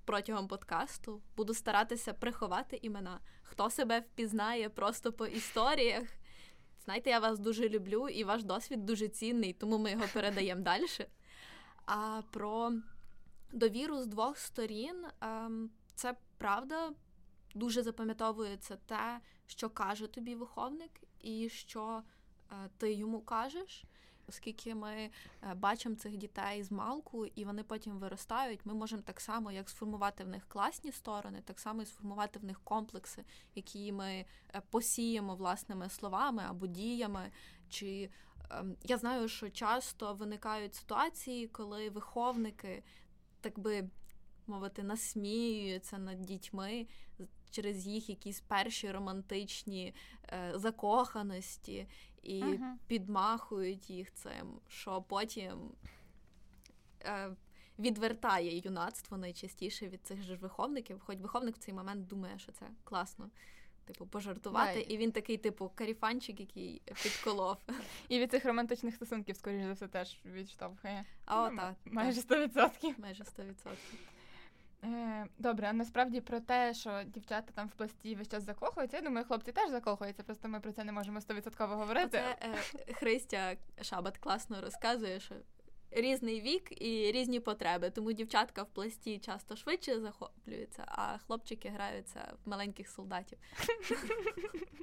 протягом 0.05 0.49
подкасту 0.49 1.23
буду 1.37 1.55
старатися 1.55 2.12
приховати 2.12 2.79
імена. 2.83 3.21
Хто 3.43 3.71
себе 3.71 4.00
впізнає 4.00 4.69
просто 4.69 5.12
по 5.12 5.26
історіях. 5.26 6.05
Знаєте, 6.85 7.11
я 7.11 7.19
вас 7.19 7.38
дуже 7.38 7.69
люблю, 7.69 8.09
і 8.09 8.25
ваш 8.25 8.45
досвід 8.45 8.87
дуже 8.87 9.09
цінний, 9.09 9.53
тому 9.53 9.79
ми 9.79 9.91
його 9.91 10.05
передаємо 10.12 10.62
далі. 10.62 10.87
А 11.87 12.23
про 12.31 12.73
довіру 13.57 14.03
з 14.03 14.07
двох 14.07 14.39
сторін 14.39 15.05
ем, 15.21 15.71
це 15.95 16.15
правда 16.39 16.93
дуже 17.55 17.83
запам'ятовується 17.83 18.77
те, 18.87 19.21
що 19.47 19.71
каже 19.71 20.07
тобі 20.07 20.35
виховник, 20.35 20.91
і 21.21 21.49
що 21.49 22.03
е, 22.51 22.71
ти 22.79 22.93
йому 22.93 23.21
кажеш. 23.21 23.85
Оскільки 24.29 24.75
ми 24.75 24.93
е, 24.93 25.11
бачимо 25.55 25.95
цих 25.95 26.17
дітей 26.17 26.63
з 26.63 26.73
малку, 26.73 27.27
і 27.27 27.45
вони 27.45 27.63
потім 27.63 27.99
виростають, 27.99 28.67
ми 28.67 28.75
можемо 28.75 29.03
так 29.03 29.21
само, 29.21 29.53
як 29.53 29.71
сформувати 29.71 30.25
в 30.25 30.29
них 30.29 30.49
класні 30.49 30.93
сторони, 30.93 31.43
так 31.45 31.61
само 31.61 31.83
і 31.83 31.87
сформувати 31.87 32.39
в 32.39 32.45
них 32.45 32.61
комплекси, 32.65 33.25
які 33.55 33.93
ми 33.93 34.25
е, 34.55 34.63
посіємо 34.71 35.35
власними 35.35 35.89
словами 35.89 36.45
або 36.49 36.67
діями. 36.67 37.31
Чи 37.69 38.11
ем, 38.51 38.77
я 38.85 38.99
знаю, 38.99 39.29
що 39.29 39.51
часто 39.51 40.15
виникають 40.15 40.75
ситуації, 40.75 41.49
коли 41.49 41.91
виховники, 41.91 42.83
так 43.47 43.59
би 43.59 43.88
мовити, 44.47 44.83
насміюються 44.83 45.99
над 45.99 46.23
дітьми 46.23 46.87
через 47.50 47.87
їх 47.87 48.09
якісь 48.09 48.41
перші 48.41 48.91
романтичні 48.91 49.95
е, 50.25 50.53
закоханості 50.55 51.87
і 52.23 52.43
uh-huh. 52.43 52.73
підмахують 52.87 53.91
їх 53.91 54.15
цим, 54.15 54.61
що 54.69 55.03
потім 55.03 55.73
е, 57.03 57.37
відвертає 57.79 58.59
юнацтво 58.59 59.17
найчастіше 59.17 59.88
від 59.88 60.07
цих 60.07 60.23
же 60.23 60.37
виховників. 60.37 61.00
Хоч 61.00 61.19
виховник 61.19 61.57
в 61.57 61.59
цей 61.59 61.75
момент 61.75 62.07
думає, 62.07 62.38
що 62.38 62.53
це 62.53 62.67
класно. 62.85 63.31
Типу, 63.87 64.07
пожартувати, 64.07 64.78
Right. 64.78 64.87
і 64.88 64.97
він 64.97 65.12
такий, 65.12 65.37
типу, 65.37 65.71
каріфанчик, 65.75 66.40
який 66.40 66.83
підколов. 67.02 67.57
І 68.09 68.19
від 68.19 68.31
цих 68.31 68.45
романтичних 68.45 68.95
стосунків, 68.95 69.37
скоріш 69.37 69.64
за 69.64 69.73
все, 69.73 69.88
теж 69.88 70.19
відштовхує. 70.25 71.05
А, 71.25 71.50
ну, 71.50 71.57
так. 71.57 71.75
Майже 71.85 72.21
100%. 72.21 72.95
Майже 72.99 73.25
100%. 73.25 73.75
Е, 74.85 75.26
Добре, 75.38 75.69
а 75.69 75.73
насправді 75.73 76.21
про 76.21 76.40
те, 76.40 76.75
що 76.75 77.02
дівчата 77.07 77.52
там 77.55 77.69
в 77.69 77.71
пласті 77.71 78.14
весь 78.14 78.28
час 78.28 78.43
закохуються, 78.43 78.97
я 78.97 79.02
думаю, 79.02 79.26
хлопці 79.26 79.52
теж 79.52 79.71
закохуються, 79.71 80.23
просто 80.23 80.49
ми 80.49 80.61
про 80.61 80.73
це 80.73 80.85
не 80.85 80.93
можемо 80.93 81.21
стовідсотково 81.21 81.75
говорити. 81.76 82.09
Це 82.11 82.37
е, 82.88 82.93
Христя 82.93 83.57
Шабат 83.83 84.19
класно 84.19 84.61
розказує, 84.61 85.21
що 85.21 85.35
різний 85.90 86.40
вік 86.40 86.83
і 86.83 87.12
різні 87.12 87.40
потреби. 87.40 87.90
Тому 87.90 88.12
дівчатка 88.12 88.62
в 88.62 88.66
пласті 88.66 89.19
часто 89.19 89.57
швидше 89.57 90.00
захоплюються, 90.00 90.85
а 90.87 91.19
хлопчики 91.19 91.69
граються 91.69 92.33
в 92.45 92.49
маленьких 92.49 92.88
солдатів. 92.88 93.38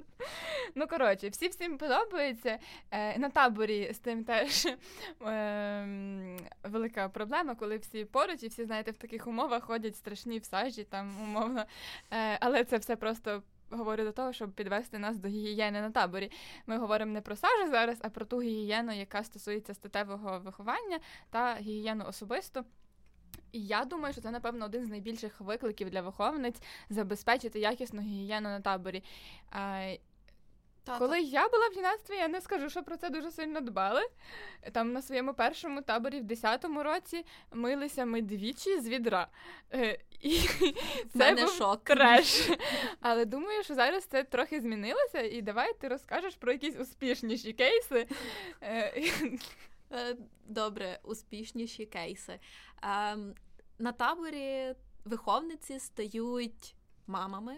Ну, 0.74 0.86
коротше, 0.86 1.28
всі 1.28 1.48
всім 1.48 1.78
подобається. 1.78 2.58
Е, 2.90 3.18
на 3.18 3.30
таборі 3.30 3.92
з 3.92 3.98
тим 3.98 4.24
теж 4.24 4.66
е, 5.26 6.38
велика 6.62 7.08
проблема, 7.08 7.54
коли 7.54 7.76
всі 7.76 8.04
поруч 8.04 8.42
і 8.42 8.48
всі, 8.48 8.64
знаєте, 8.64 8.90
в 8.90 8.96
таких 8.96 9.26
умовах 9.26 9.64
ходять 9.64 9.96
страшні 9.96 10.38
в 10.38 10.44
сажі, 10.44 10.84
там 10.84 11.22
умовно. 11.22 11.64
Е, 12.10 12.38
але 12.40 12.64
це 12.64 12.76
все 12.76 12.96
просто. 12.96 13.42
Говорю 13.74 14.04
до 14.04 14.12
того, 14.12 14.32
щоб 14.32 14.52
підвести 14.52 14.98
нас 14.98 15.18
до 15.18 15.28
гігієни 15.28 15.80
на 15.80 15.90
таборі. 15.90 16.30
Ми 16.66 16.78
говоримо 16.78 17.12
не 17.12 17.20
про 17.20 17.36
сажу 17.36 17.70
зараз, 17.70 17.98
а 18.02 18.08
про 18.08 18.24
ту 18.24 18.42
гігієну, 18.42 18.92
яка 18.92 19.24
стосується 19.24 19.74
статевого 19.74 20.38
виховання 20.38 21.00
та 21.30 21.54
гігієну 21.54 22.04
особисту. 22.08 22.64
І 23.52 23.66
я 23.66 23.84
думаю, 23.84 24.12
що 24.12 24.22
це, 24.22 24.30
напевно, 24.30 24.64
один 24.64 24.84
з 24.86 24.88
найбільших 24.88 25.40
викликів 25.40 25.90
для 25.90 26.02
виховниць 26.02 26.62
забезпечити 26.90 27.60
якісну 27.60 28.00
гігієну 28.00 28.48
на 28.48 28.60
таборі. 28.60 29.02
Та, 30.84 30.98
Коли 30.98 31.16
та. 31.16 31.28
я 31.28 31.48
була 31.48 31.68
в 31.68 31.76
юнацтві, 31.76 32.14
я 32.14 32.28
не 32.28 32.40
скажу, 32.40 32.70
що 32.70 32.82
про 32.82 32.96
це 32.96 33.10
дуже 33.10 33.30
сильно 33.30 33.60
дбали. 33.60 34.02
Там 34.72 34.92
на 34.92 35.02
своєму 35.02 35.34
першому 35.34 35.82
таборі 35.82 36.20
в 36.20 36.24
10-му 36.24 36.82
році 36.82 37.26
милися 37.52 38.04
ми 38.04 38.22
двічі 38.22 38.80
з 38.80 38.88
відра. 38.88 39.28
Е, 39.72 39.98
і 40.20 40.40
Це 41.18 41.34
був 41.34 41.48
шок. 41.48 41.84
треш. 41.84 42.50
Але 43.00 43.24
думаю, 43.24 43.62
що 43.62 43.74
зараз 43.74 44.04
це 44.04 44.24
трохи 44.24 44.60
змінилося, 44.60 45.20
і 45.20 45.42
давай 45.42 45.74
ти 45.74 45.88
розкажеш 45.88 46.34
про 46.34 46.52
якісь 46.52 46.76
успішніші 46.76 47.52
кейси. 47.52 48.08
Е, 48.60 49.02
е, 49.92 50.16
добре, 50.46 51.00
успішніші 51.02 51.86
кейси. 51.86 52.40
Ем, 52.82 53.34
на 53.78 53.92
таборі 53.92 54.74
виховниці 55.04 55.78
стають 55.78 56.74
мамами, 57.06 57.56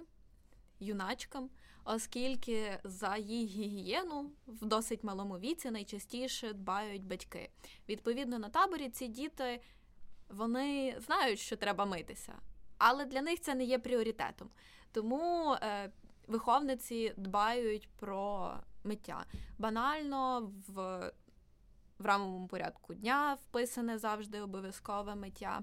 юначкам 0.81 1.51
оскільки 1.87 2.79
за 2.85 3.17
її 3.17 3.47
гігієну 3.47 4.31
в 4.47 4.67
досить 4.67 5.05
малому 5.05 5.39
віці 5.39 5.71
найчастіше 5.71 6.53
дбають 6.53 7.05
батьки. 7.05 7.51
Відповідно, 7.89 8.39
на 8.39 8.49
таборі 8.49 8.89
ці 8.89 9.09
діти 9.09 9.61
вони 10.29 10.97
знають, 11.07 11.39
що 11.39 11.57
треба 11.57 11.85
митися, 11.85 12.35
але 12.79 13.05
для 13.05 13.23
них 13.23 13.41
це 13.41 13.55
не 13.55 13.65
є 13.65 13.79
пріоритетом. 13.79 14.51
Тому 14.93 15.53
е, 15.53 15.91
виховниці 16.27 17.15
дбають 17.17 17.89
про 17.97 18.53
миття. 18.85 19.25
Банально 19.59 20.53
в 20.69 21.13
в 21.99 22.07
рамовому 22.07 22.47
порядку 22.47 22.95
дня 22.95 23.35
вписане 23.35 23.99
завжди 23.99 24.41
обов'язкове 24.41 25.15
миття. 25.15 25.63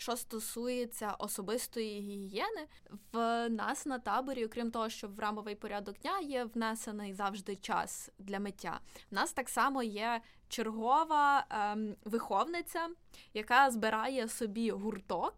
Що 0.00 0.16
стосується 0.16 1.14
особистої 1.18 2.00
гігієни, 2.00 2.66
в 3.12 3.48
нас 3.48 3.86
на 3.86 3.98
таборі, 3.98 4.46
окрім 4.46 4.70
того, 4.70 4.88
що 4.88 5.08
в 5.08 5.18
рамовий 5.18 5.54
порядок 5.54 5.98
дня 5.98 6.20
є 6.20 6.44
внесений 6.44 7.14
завжди 7.14 7.56
час 7.56 8.10
для 8.18 8.40
миття. 8.40 8.80
В 9.10 9.14
нас 9.14 9.32
так 9.32 9.48
само 9.48 9.82
є 9.82 10.20
чергова 10.48 11.46
ем, 11.50 11.96
виховниця, 12.04 12.88
яка 13.34 13.70
збирає 13.70 14.28
собі 14.28 14.70
гурток. 14.70 15.34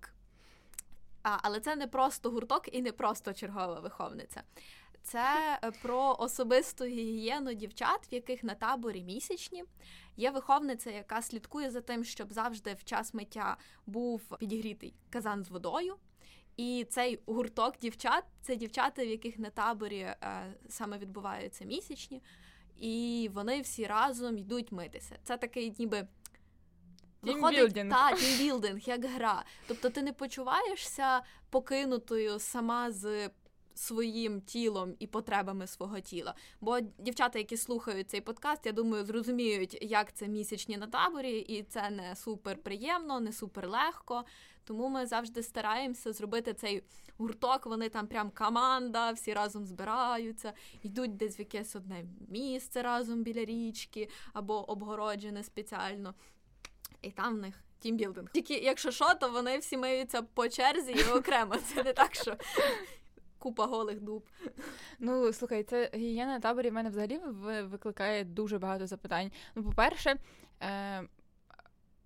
А, 1.23 1.39
але 1.43 1.61
це 1.61 1.77
не 1.77 1.87
просто 1.87 2.31
гурток 2.31 2.75
і 2.75 2.83
не 2.83 2.93
просто 2.93 3.33
чергова 3.33 3.81
виховниця. 3.81 4.43
Це 5.03 5.59
е, 5.65 5.71
про 5.83 6.17
особисту 6.19 6.85
гігієну 6.85 7.55
дівчат, 7.55 8.13
в 8.13 8.15
яких 8.15 8.45
на 8.45 8.55
таборі 8.55 9.03
місячні. 9.03 9.65
Є 10.17 10.31
виховниця, 10.31 10.91
яка 10.91 11.23
слідкує 11.23 11.71
за 11.71 11.81
тим, 11.81 12.05
щоб 12.05 12.33
завжди 12.33 12.75
в 12.75 12.85
час 12.85 13.15
миття 13.15 13.57
був 13.87 14.39
підігрітий 14.39 14.95
казан 15.11 15.45
з 15.45 15.51
водою. 15.51 15.97
І 16.57 16.87
цей 16.91 17.21
гурток 17.27 17.79
дівчат 17.79 18.25
це 18.43 18.57
дівчата, 18.57 19.05
в 19.05 19.09
яких 19.09 19.39
на 19.39 19.51
таборі 19.51 19.99
е, 19.99 20.17
саме 20.69 20.99
відбуваються 20.99 21.65
місячні, 21.65 22.23
і 22.77 23.31
вони 23.35 23.61
всі 23.61 23.87
разом 23.87 24.39
йдуть 24.39 24.73
митися. 24.73 25.17
Це 25.25 25.37
такий, 25.37 25.75
ніби 25.79 26.09
виходить 27.23 27.59
team 27.59 27.69
building. 27.69 27.91
та 27.91 28.17
team 28.17 28.37
building, 28.37 28.81
як 28.81 29.05
гра. 29.05 29.45
Тобто 29.67 29.91
ти 29.91 30.03
не 30.03 30.13
почуваєшся 30.13 31.23
покинутою 31.51 32.39
сама 32.39 32.91
з 32.91 33.31
своїм 33.75 34.41
тілом 34.41 34.95
і 34.99 35.07
потребами 35.07 35.67
свого 35.67 36.01
тіла. 36.01 36.35
Бо 36.61 36.81
дівчата, 36.81 37.39
які 37.39 37.57
слухають 37.57 38.11
цей 38.11 38.21
подкаст, 38.21 38.67
я 38.67 38.73
думаю, 38.73 39.05
зрозуміють, 39.05 39.79
як 39.81 40.13
це 40.13 40.29
місячні 40.29 40.77
на 40.77 40.87
таборі, 40.87 41.39
і 41.39 41.63
це 41.63 41.91
не 41.91 42.17
супер 42.17 42.63
приємно, 42.63 43.21
не 43.21 43.33
супер 43.33 43.69
легко. 43.69 44.25
Тому 44.65 44.89
ми 44.89 45.07
завжди 45.07 45.43
стараємося 45.43 46.13
зробити 46.13 46.55
цей 46.55 46.83
гурток. 47.19 47.67
Вони 47.67 47.89
там 47.89 48.07
прям 48.07 48.31
команда, 48.31 49.13
всі 49.13 49.33
разом 49.33 49.67
збираються, 49.67 50.53
йдуть 50.83 51.17
десь 51.17 51.39
в 51.39 51.41
якесь 51.41 51.77
одне 51.77 52.05
місце 52.29 52.83
разом 52.83 53.23
біля 53.23 53.45
річки 53.45 54.09
або 54.33 54.71
обгороджене 54.71 55.45
спеціально. 55.45 56.15
І 57.03 57.11
там 57.11 57.35
в 57.35 57.39
них 57.39 57.55
тімбілдинг. 57.79 58.31
Тільки 58.33 58.55
якщо 58.55 58.91
що, 58.91 59.15
то 59.15 59.31
вони 59.31 59.59
всі 59.59 59.77
миються 59.77 60.23
по 60.23 60.49
черзі 60.49 60.93
і 60.93 61.05
окремо. 61.05 61.57
Це 61.57 61.83
не 61.83 61.93
так, 61.93 62.15
що 62.15 62.37
купа 63.43 63.67
голих 63.67 64.01
дуб. 64.01 64.29
Ну, 64.99 65.33
слухай, 65.33 65.63
це 65.63 65.91
гігієна 65.95 66.33
на 66.33 66.41
таборі 66.41 66.71
в 66.71 66.73
мене 66.73 66.91
взагалі 66.91 67.21
викликає 67.63 68.25
дуже 68.25 68.59
багато 68.59 68.87
запитань. 68.87 69.31
Ну, 69.55 69.63
по-перше, 69.63 70.17
е, 70.61 71.03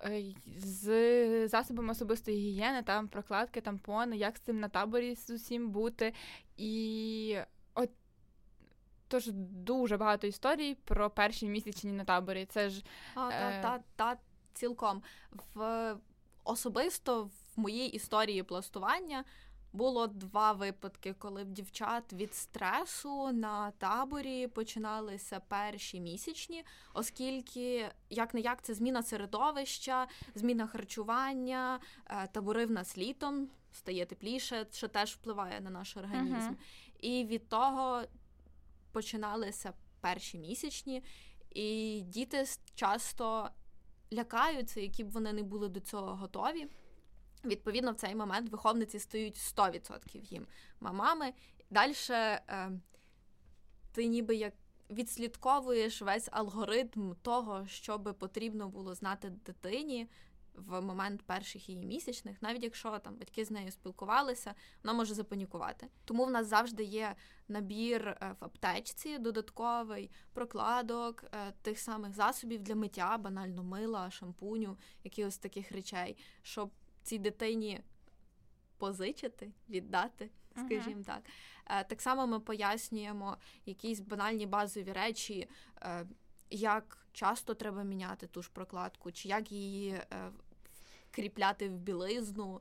е, 0.05 0.35
з 0.57 1.49
засобами 1.49 1.93
особистої 1.93 2.37
гігієни, 2.37 2.83
там 2.83 3.09
прокладки, 3.09 3.61
тампони, 3.61 4.16
як 4.16 4.37
з 4.37 4.40
цим 4.40 4.61
на 4.61 4.69
таборі 4.69 5.14
з 5.14 5.31
усім 5.31 5.71
бути. 5.71 6.14
І 6.57 7.37
от 7.75 7.90
тож 9.09 9.26
дуже 9.66 9.97
багато 9.97 10.26
історій 10.26 10.75
про 10.85 11.11
перші 11.11 11.49
місячні 11.49 11.93
на 11.93 12.05
таборі. 12.05 12.47
Це 12.47 12.71
ж 12.71 12.85
А, 13.14 13.31
та, 13.31 13.50
Е. 13.50 13.62
та, 13.62 13.81
та, 13.97 14.21
цілком. 14.55 15.02
В, 15.55 15.95
особисто 16.45 17.25
в 17.25 17.61
моїй 17.61 17.88
історії 17.88 18.43
пластування 18.43 19.25
було 19.76 20.06
два 20.06 20.52
випадки, 20.52 21.14
коли 21.18 21.45
в 21.45 21.52
дівчат 21.52 22.12
від 22.12 22.35
стресу 22.35 23.33
на 23.33 23.71
таборі 23.71 24.47
починалися 24.47 25.40
перші 25.49 26.00
місячні, 26.00 26.64
оскільки 26.95 27.90
як 28.11 28.35
не 28.35 28.40
як 28.40 28.62
це 28.62 28.75
зміна 28.75 29.02
середовища, 29.02 30.06
зміна 30.35 30.66
харчування, 30.66 31.80
е, 32.06 32.28
табори 32.33 32.66
в 32.66 32.71
нас 32.71 32.99
літом 32.99 33.49
стає 33.73 34.06
тепліше, 34.06 34.66
що 34.73 34.88
теж 34.88 35.14
впливає 35.14 35.61
на 35.61 35.71
наш 35.71 35.97
організм. 35.97 36.47
Мгм. 36.47 36.56
І 37.00 37.25
від 37.25 37.49
того 37.49 38.02
починалися 38.92 39.73
перші 40.00 40.38
місячні, 40.38 41.02
і 41.50 42.00
діти 42.00 42.45
часто 42.75 43.50
лякаються, 44.12 44.80
які 44.80 45.04
б 45.04 45.11
вони 45.11 45.33
не 45.33 45.42
були 45.42 45.68
до 45.68 45.80
цього 45.80 46.17
готові. 46.17 46.67
Відповідно, 47.47 47.93
в 47.93 47.97
цей 47.97 48.15
момент 48.15 48.50
виховниці 48.50 48.99
стають 48.99 49.37
100% 49.37 50.32
їм 50.32 50.47
мамами. 50.80 51.32
Далі 51.71 51.95
е, 52.11 52.71
ти 53.93 54.06
ніби 54.06 54.37
як 54.37 54.54
відслідковуєш 54.91 56.02
весь 56.02 56.28
алгоритм 56.32 57.15
того, 57.23 57.67
що 57.67 57.99
би 57.99 58.13
потрібно 58.13 58.69
було 58.69 58.95
знати 58.95 59.30
дитині 59.30 60.09
в 60.56 60.80
момент 60.80 61.23
перших 61.23 61.69
її 61.69 61.87
місячних, 61.87 62.43
навіть 62.43 62.63
якщо 62.63 62.99
там 62.99 63.17
батьки 63.17 63.45
з 63.45 63.50
нею 63.50 63.71
спілкувалися, 63.71 64.54
вона 64.85 64.93
може 64.93 65.15
запанікувати. 65.15 65.89
Тому 66.04 66.25
в 66.25 66.30
нас 66.30 66.47
завжди 66.47 66.85
є 66.85 67.15
набір 67.49 68.09
е, 68.09 68.37
в 68.41 68.45
аптечці 68.45 69.19
додатковий 69.19 70.11
прокладок, 70.32 71.25
е, 71.25 71.52
тих 71.63 71.78
самих 71.78 72.15
засобів 72.15 72.63
для 72.63 72.75
миття, 72.75 73.19
банально 73.19 73.63
мила, 73.63 74.11
шампуню, 74.11 74.78
якихось 75.04 75.39
таких 75.39 75.73
речей, 75.73 76.17
щоб 76.43 76.71
цій 77.06 77.19
дитині 77.19 77.80
позичити, 78.78 79.52
віддати, 79.69 80.30
скажімо 80.56 81.02
так. 81.06 81.23
Е, 81.66 81.84
Так 81.84 82.02
само 82.02 82.26
ми 82.26 82.40
пояснюємо 82.40 83.36
якісь 83.66 84.00
банальні 84.00 84.47
базові 84.47 84.92
речі, 84.92 85.49
е, 85.82 86.06
як 86.50 87.06
часто 87.12 87.54
треба 87.54 87.82
міняти 87.82 88.26
ту 88.26 88.42
ж 88.42 88.50
прокладку, 88.52 89.12
чи 89.12 89.28
як 89.28 89.52
її 89.52 89.90
е, 89.90 90.32
кріпляти 91.10 91.69
в 91.69 91.78
білизну. 91.78 92.60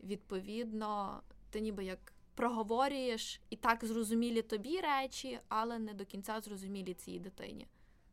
Відповідно, 0.00 1.22
ти 1.50 1.60
ніби 1.60 1.84
як 1.84 2.12
проговорюєш 2.34 3.40
і 3.50 3.56
так 3.56 3.84
зрозумілі 3.84 4.42
тобі 4.42 4.80
речі, 4.80 5.40
але 5.48 5.78
не 5.78 5.94
до 5.94 6.04
кінця 6.04 6.40
зрозумілі 6.40 6.94
цій 6.94 7.18
дитині. 7.18 7.66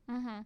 Угу. 0.08 0.46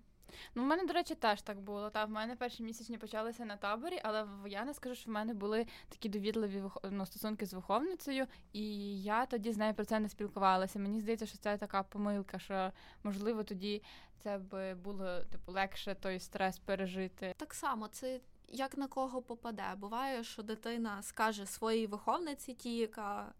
Ну, 0.56 0.64
в 0.64 0.66
мене, 0.66 0.86
до 0.86 0.94
речі, 0.94 1.16
теж 1.16 1.42
так 1.42 1.62
було. 1.62 1.90
Та 1.90 2.06
в 2.06 2.10
мене 2.10 2.36
перші 2.36 2.64
місячні 2.64 2.98
почалися 2.98 3.46
на 3.46 3.58
таборі, 3.58 4.00
але 4.04 4.28
я 4.48 4.66
не 4.66 4.74
скажу, 4.74 4.96
що 4.96 5.12
в 5.12 5.14
мене 5.14 5.34
були 5.34 5.66
такі 5.90 6.10
довірливі 6.10 6.62
вих- 6.62 6.90
ну, 6.92 7.06
стосунки 7.06 7.46
з 7.46 7.54
виховницею, 7.54 8.28
і 8.54 8.64
я 9.04 9.26
тоді 9.26 9.52
з 9.52 9.58
нею 9.58 9.74
про 9.74 9.86
це 9.86 10.00
не 10.00 10.10
спілкувалася. 10.10 10.80
Мені 10.80 11.02
здається, 11.02 11.26
що 11.26 11.38
це 11.38 11.58
така 11.58 11.84
помилка, 11.84 12.40
що 12.40 12.72
можливо 13.04 13.44
тоді 13.44 13.84
це 14.20 14.38
би 14.38 14.74
було 14.76 15.20
типу 15.32 15.52
легше 15.52 15.96
той 15.96 16.20
стрес 16.20 16.60
пережити. 16.60 17.34
Так 17.38 17.54
само, 17.54 17.88
це 17.88 18.20
як 18.48 18.78
на 18.78 18.88
кого 18.88 19.22
попаде. 19.22 19.76
Буває, 19.78 20.24
що 20.24 20.44
дитина 20.44 21.02
скаже 21.02 21.46
своїй 21.46 21.88
виховниці, 21.88 22.54
ті, 22.54 22.78
яка 22.78 23.34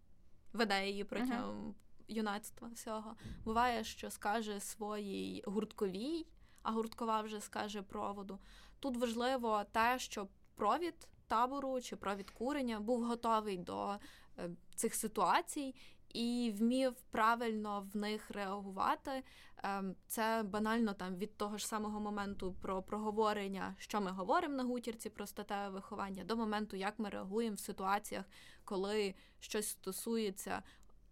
веде 0.52 0.86
її 0.88 1.04
протягом 1.04 1.74
юнацтва 2.08 2.68
всього. 2.74 3.16
Буває, 3.44 3.84
що 3.84 4.10
скаже 4.10 4.60
своїй 4.60 5.44
гуртковій, 5.46 6.26
а 6.64 6.72
гурткова 6.72 7.20
вже 7.20 7.40
скаже 7.40 7.82
проводу. 7.82 8.38
Тут 8.80 8.96
важливо 8.96 9.64
те, 9.72 9.98
щоб 9.98 10.28
провід 10.54 11.08
табору 11.28 11.80
чи 11.80 11.96
провід 11.96 12.30
курення 12.30 12.80
був 12.80 13.04
готовий 13.04 13.58
до 13.58 13.94
е, 14.38 14.50
цих 14.74 14.94
ситуацій 14.94 15.74
і 16.14 16.54
вмів 16.58 16.94
правильно 17.10 17.88
в 17.92 17.96
них 17.96 18.30
реагувати. 18.30 19.22
Ем, 19.62 19.96
Це 20.06 20.42
банально 20.46 20.94
там 20.94 21.16
від 21.16 21.36
того 21.36 21.58
ж 21.58 21.66
самого 21.66 22.00
моменту 22.00 22.52
про 22.62 22.82
проговорення, 22.82 23.74
що 23.78 24.00
ми 24.00 24.10
говоримо 24.10 24.54
на 24.54 24.64
гутірці 24.64 25.10
про 25.10 25.26
статеве 25.26 25.68
виховання, 25.68 26.24
до 26.24 26.36
моменту, 26.36 26.76
як 26.76 26.98
ми 26.98 27.08
реагуємо 27.08 27.56
в 27.56 27.58
ситуаціях, 27.58 28.24
коли 28.64 29.14
щось 29.40 29.68
стосується 29.68 30.62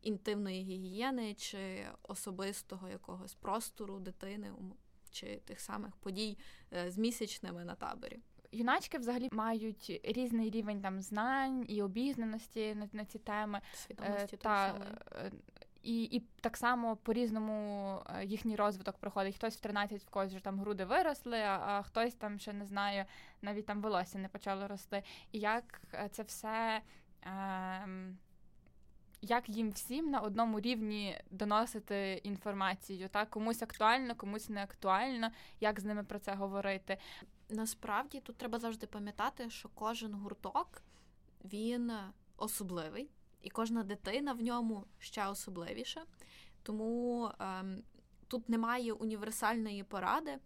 інтимної 0.02 0.62
гігієни 0.62 1.34
чи 1.34 1.86
особистого 2.02 2.88
якогось 2.88 3.34
простору 3.34 3.98
дитини 3.98 4.52
чи 5.12 5.37
тих 5.44 5.61
самих 5.61 5.96
подій 5.96 6.38
е, 6.72 6.90
з 6.90 6.98
місячними 6.98 7.64
на 7.64 7.75
таборі. 7.75 8.18
Юначки 8.53 8.98
взагалі 8.98 9.29
мають 9.33 10.01
різний 10.05 10.51
рівень 10.51 10.81
там 10.81 11.01
знань 11.01 11.64
і 11.68 11.83
обізнаності 11.83 12.75
на, 12.75 12.88
на 12.92 13.05
ці 13.05 13.18
теми. 13.18 13.61
Свідомості 13.75 14.37
Е, 14.37 14.38
та 14.38 14.75
е, 15.14 15.33
і, 15.83 16.03
і 16.03 16.20
так 16.40 16.57
само 16.57 16.96
по-різному 16.96 17.98
е, 18.07 18.25
їхній 18.25 18.57
розвиток 18.57 18.96
проходить. 18.96 19.37
Хтось 19.37 19.57
в 19.57 19.61
13 19.61 20.03
в 20.03 20.11
когось 20.11 20.31
вже 20.31 20.40
там 20.40 20.61
груди 20.61 20.85
виросли, 20.85 21.38
а, 21.38 21.59
а 21.66 21.83
хтось 21.83 22.14
там 22.14 22.38
ще 22.38 22.53
не 22.53 22.66
знаю, 22.66 23.05
навіть 23.42 23.66
там 23.66 23.83
волосся 23.83 24.18
не 24.18 24.29
почало 24.29 24.68
рости. 24.68 25.03
І 25.33 25.38
як 25.38 25.81
е, 25.94 26.09
це 26.12 26.22
все. 26.22 26.83
Ем, 27.22 28.18
як 29.22 29.48
їм 29.48 29.70
всім 29.70 30.11
на 30.11 30.20
одному 30.20 30.61
рівні 30.61 31.20
доносити 31.30 32.20
інформацію, 32.22 33.08
так 33.08 33.30
комусь 33.30 33.62
актуально, 33.62 34.14
комусь 34.14 34.48
не 34.48 34.62
актуально, 34.62 35.30
як 35.61 35.80
з 35.80 35.85
ними 35.85 36.04
про 36.04 36.18
це 36.18 36.35
говорити. 36.35 36.98
Насправді 37.48 38.20
тут 38.20 38.37
треба 38.37 38.58
завжди 38.58 38.87
пам'ятати, 38.87 39.50
що 39.50 39.68
кожен 39.74 40.14
гурток 40.14 40.82
він 41.44 41.92
особливий, 42.37 43.11
і 43.42 43.50
кожна 43.50 43.82
дитина 43.82 44.32
в 44.32 44.42
ньому 44.42 44.85
ще 44.98 45.26
особливіша. 45.26 46.04
Тому 46.62 47.30
ем, 47.38 47.82
тут 48.28 48.48
немає 48.48 48.92
універсальної 48.92 49.85
поради, 49.85 50.30
е, 50.30 50.38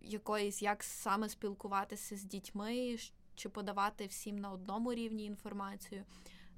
якоїсь, 0.00 0.62
як 0.62 0.82
саме 0.82 1.28
спілкуватися 1.28 2.16
з 2.16 2.24
дітьми, 2.24 2.96
чи 3.34 3.48
подавати 3.48 4.06
всім 4.06 4.38
на 4.38 4.50
одному 4.50 4.94
рівні 4.94 5.24
інформацію. 5.24 6.04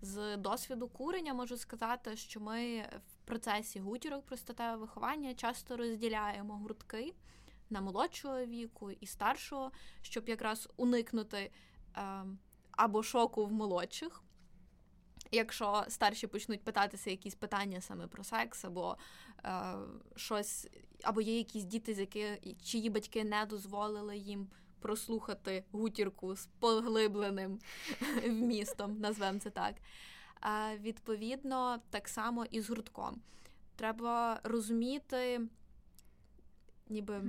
З 0.02 0.36
досвіду 0.36 0.88
куреня 0.88 1.34
можу 1.34 1.56
сказати, 1.56 2.16
що 2.16 2.40
ми 2.40 2.88
в 3.06 3.26
процесі 3.26 3.80
гутірок 3.80 4.26
про 4.26 4.36
статеве 4.36 4.76
виховання 4.76 5.34
часто 5.34 5.76
розділяємо 5.76 6.56
гуртки 6.56 7.14
на 7.70 7.80
молодшого 7.80 8.44
віку 8.46 8.90
і 8.90 9.06
старшого, 9.06 9.72
щоб 10.02 10.28
якраз 10.28 10.68
уникнути 10.76 11.50
е, 11.96 12.24
або 12.70 13.02
шоку 13.02 13.46
в 13.46 13.52
молодших. 13.52 14.22
Якщо 15.32 15.84
старші 15.88 16.26
почнуть 16.26 16.64
питатися 16.64 17.10
якісь 17.10 17.34
питання 17.34 17.80
саме 17.80 18.06
про 18.06 18.24
секс, 18.24 18.64
або 18.64 18.96
е, 19.44 19.74
щось, 20.16 20.68
або 21.02 21.20
є 21.20 21.38
якісь 21.38 21.64
діти, 21.64 21.94
з 21.94 21.98
яких 21.98 22.38
чиї 22.64 22.90
батьки 22.90 23.24
не 23.24 23.46
дозволили 23.46 24.16
їм 24.16 24.48
прослухати 24.80 25.64
гутірку 25.72 26.36
з 26.36 26.46
поглибленим 26.46 27.58
вмістом, 28.26 29.00
назвемо 29.00 29.38
це 29.38 29.50
так. 29.50 29.74
А, 30.40 30.76
Відповідно, 30.76 31.78
так 31.90 32.08
само 32.08 32.44
і 32.44 32.60
з 32.60 32.70
гуртком. 32.70 33.20
Треба 33.76 34.40
розуміти, 34.44 35.40
ніби 36.88 37.22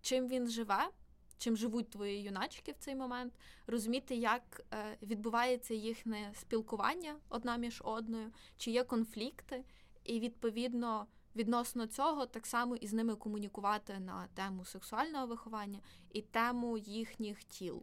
чим 0.00 0.28
він 0.28 0.48
живе, 0.48 0.88
чим 1.38 1.56
живуть 1.56 1.90
твої 1.90 2.22
юначки 2.22 2.72
в 2.72 2.76
цей 2.78 2.94
момент, 2.94 3.32
розуміти, 3.66 4.14
як 4.14 4.64
е, 4.72 4.98
відбувається 5.02 5.74
їхнє 5.74 6.32
спілкування 6.34 7.16
одна 7.28 7.56
між 7.56 7.82
одною, 7.84 8.32
чи 8.56 8.70
є 8.70 8.84
конфлікти, 8.84 9.64
і 10.04 10.20
відповідно 10.20 11.06
відносно 11.36 11.86
цього 11.86 12.26
так 12.26 12.46
само 12.46 12.76
і 12.76 12.86
з 12.86 12.92
ними 12.92 13.14
комунікувати 13.14 13.98
на 13.98 14.26
тему 14.34 14.64
сексуального 14.64 15.26
виховання 15.26 15.80
і 16.12 16.22
тему 16.22 16.78
їхніх 16.78 17.44
тіл. 17.44 17.82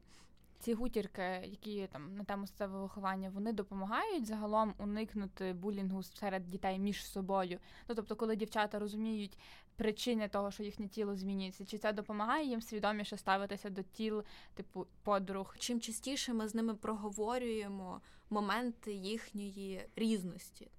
Ці 0.59 0.73
гутірки, 0.73 1.41
які 1.43 1.87
там 1.91 2.15
на 2.15 2.23
тему 2.23 2.47
статевого 2.47 2.83
виховання, 2.83 3.29
вони 3.29 3.53
допомагають 3.53 4.25
загалом 4.25 4.73
уникнути 4.77 5.53
булінгу 5.53 6.03
серед 6.03 6.47
дітей 6.47 6.79
між 6.79 7.05
собою. 7.05 7.59
Ну 7.89 7.95
тобто, 7.95 8.15
коли 8.15 8.35
дівчата 8.35 8.79
розуміють 8.79 9.37
причини 9.75 10.27
того, 10.27 10.51
що 10.51 10.63
їхнє 10.63 10.87
тіло 10.87 11.15
змінюється, 11.15 11.65
чи 11.65 11.77
це 11.77 11.93
допомагає 11.93 12.47
їм 12.47 12.61
свідоміше 12.61 13.17
ставитися 13.17 13.69
до 13.69 13.83
тіл, 13.83 14.23
типу 14.53 14.87
подруг? 15.03 15.55
Чим 15.59 15.81
частіше 15.81 16.33
ми 16.33 16.47
з 16.47 16.55
ними 16.55 16.75
проговорюємо 16.75 18.01
моменти 18.29 18.93
їхньої 18.93 19.89
різності, 19.95 20.71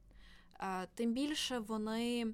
е, 0.61 0.87
тим 0.95 1.13
більше 1.13 1.59
вони 1.59 2.27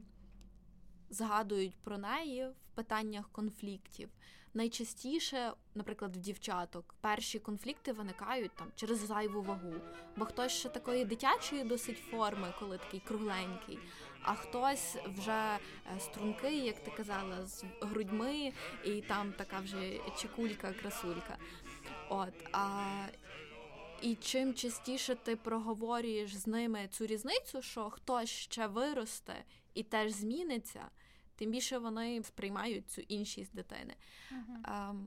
згадують 1.10 1.76
про 1.84 1.98
неї 1.98 2.46
в 2.46 2.76
питаннях 2.76 3.28
конфліктів. 3.32 4.08
Найчастіше, 4.54 5.52
наприклад, 5.74 6.16
в 6.16 6.20
дівчаток 6.20 6.94
перші 7.00 7.38
конфлікти 7.38 7.92
виникають 7.92 8.56
там 8.56 8.66
через 8.76 8.98
зайву 8.98 9.42
вагу, 9.42 9.74
бо 10.16 10.24
хтось 10.24 10.52
ще 10.52 10.68
такої 10.68 11.04
дитячої 11.04 11.64
досить 11.64 11.98
форми, 12.10 12.54
коли 12.58 12.78
такий 12.78 13.00
кругленький, 13.00 13.78
а 14.22 14.34
хтось 14.34 14.96
вже 15.16 15.58
е, 15.96 16.00
стрункий, 16.00 16.64
як 16.64 16.84
ти 16.84 16.90
казала, 16.90 17.46
з 17.46 17.64
грудьми, 17.80 18.52
і 18.84 19.00
там 19.00 19.32
така 19.32 19.60
вже 19.60 20.00
чекулька, 20.16 20.72
красулька. 20.72 21.38
От 22.08 22.34
а 22.52 22.86
і 24.04 24.14
чим 24.14 24.54
частіше 24.54 25.14
ти 25.14 25.36
проговорюєш 25.36 26.36
з 26.36 26.46
ними 26.46 26.88
цю 26.88 27.06
різницю, 27.06 27.62
що 27.62 27.90
хтось 27.90 28.30
ще 28.30 28.66
виросте 28.66 29.44
і 29.74 29.82
теж 29.82 30.12
зміниться, 30.12 30.90
тим 31.36 31.50
більше 31.50 31.78
вони 31.78 32.22
сприймають 32.22 32.90
цю 32.90 33.00
іншість 33.00 33.54
дитини. 33.54 33.96
Uh-huh. 34.32 35.04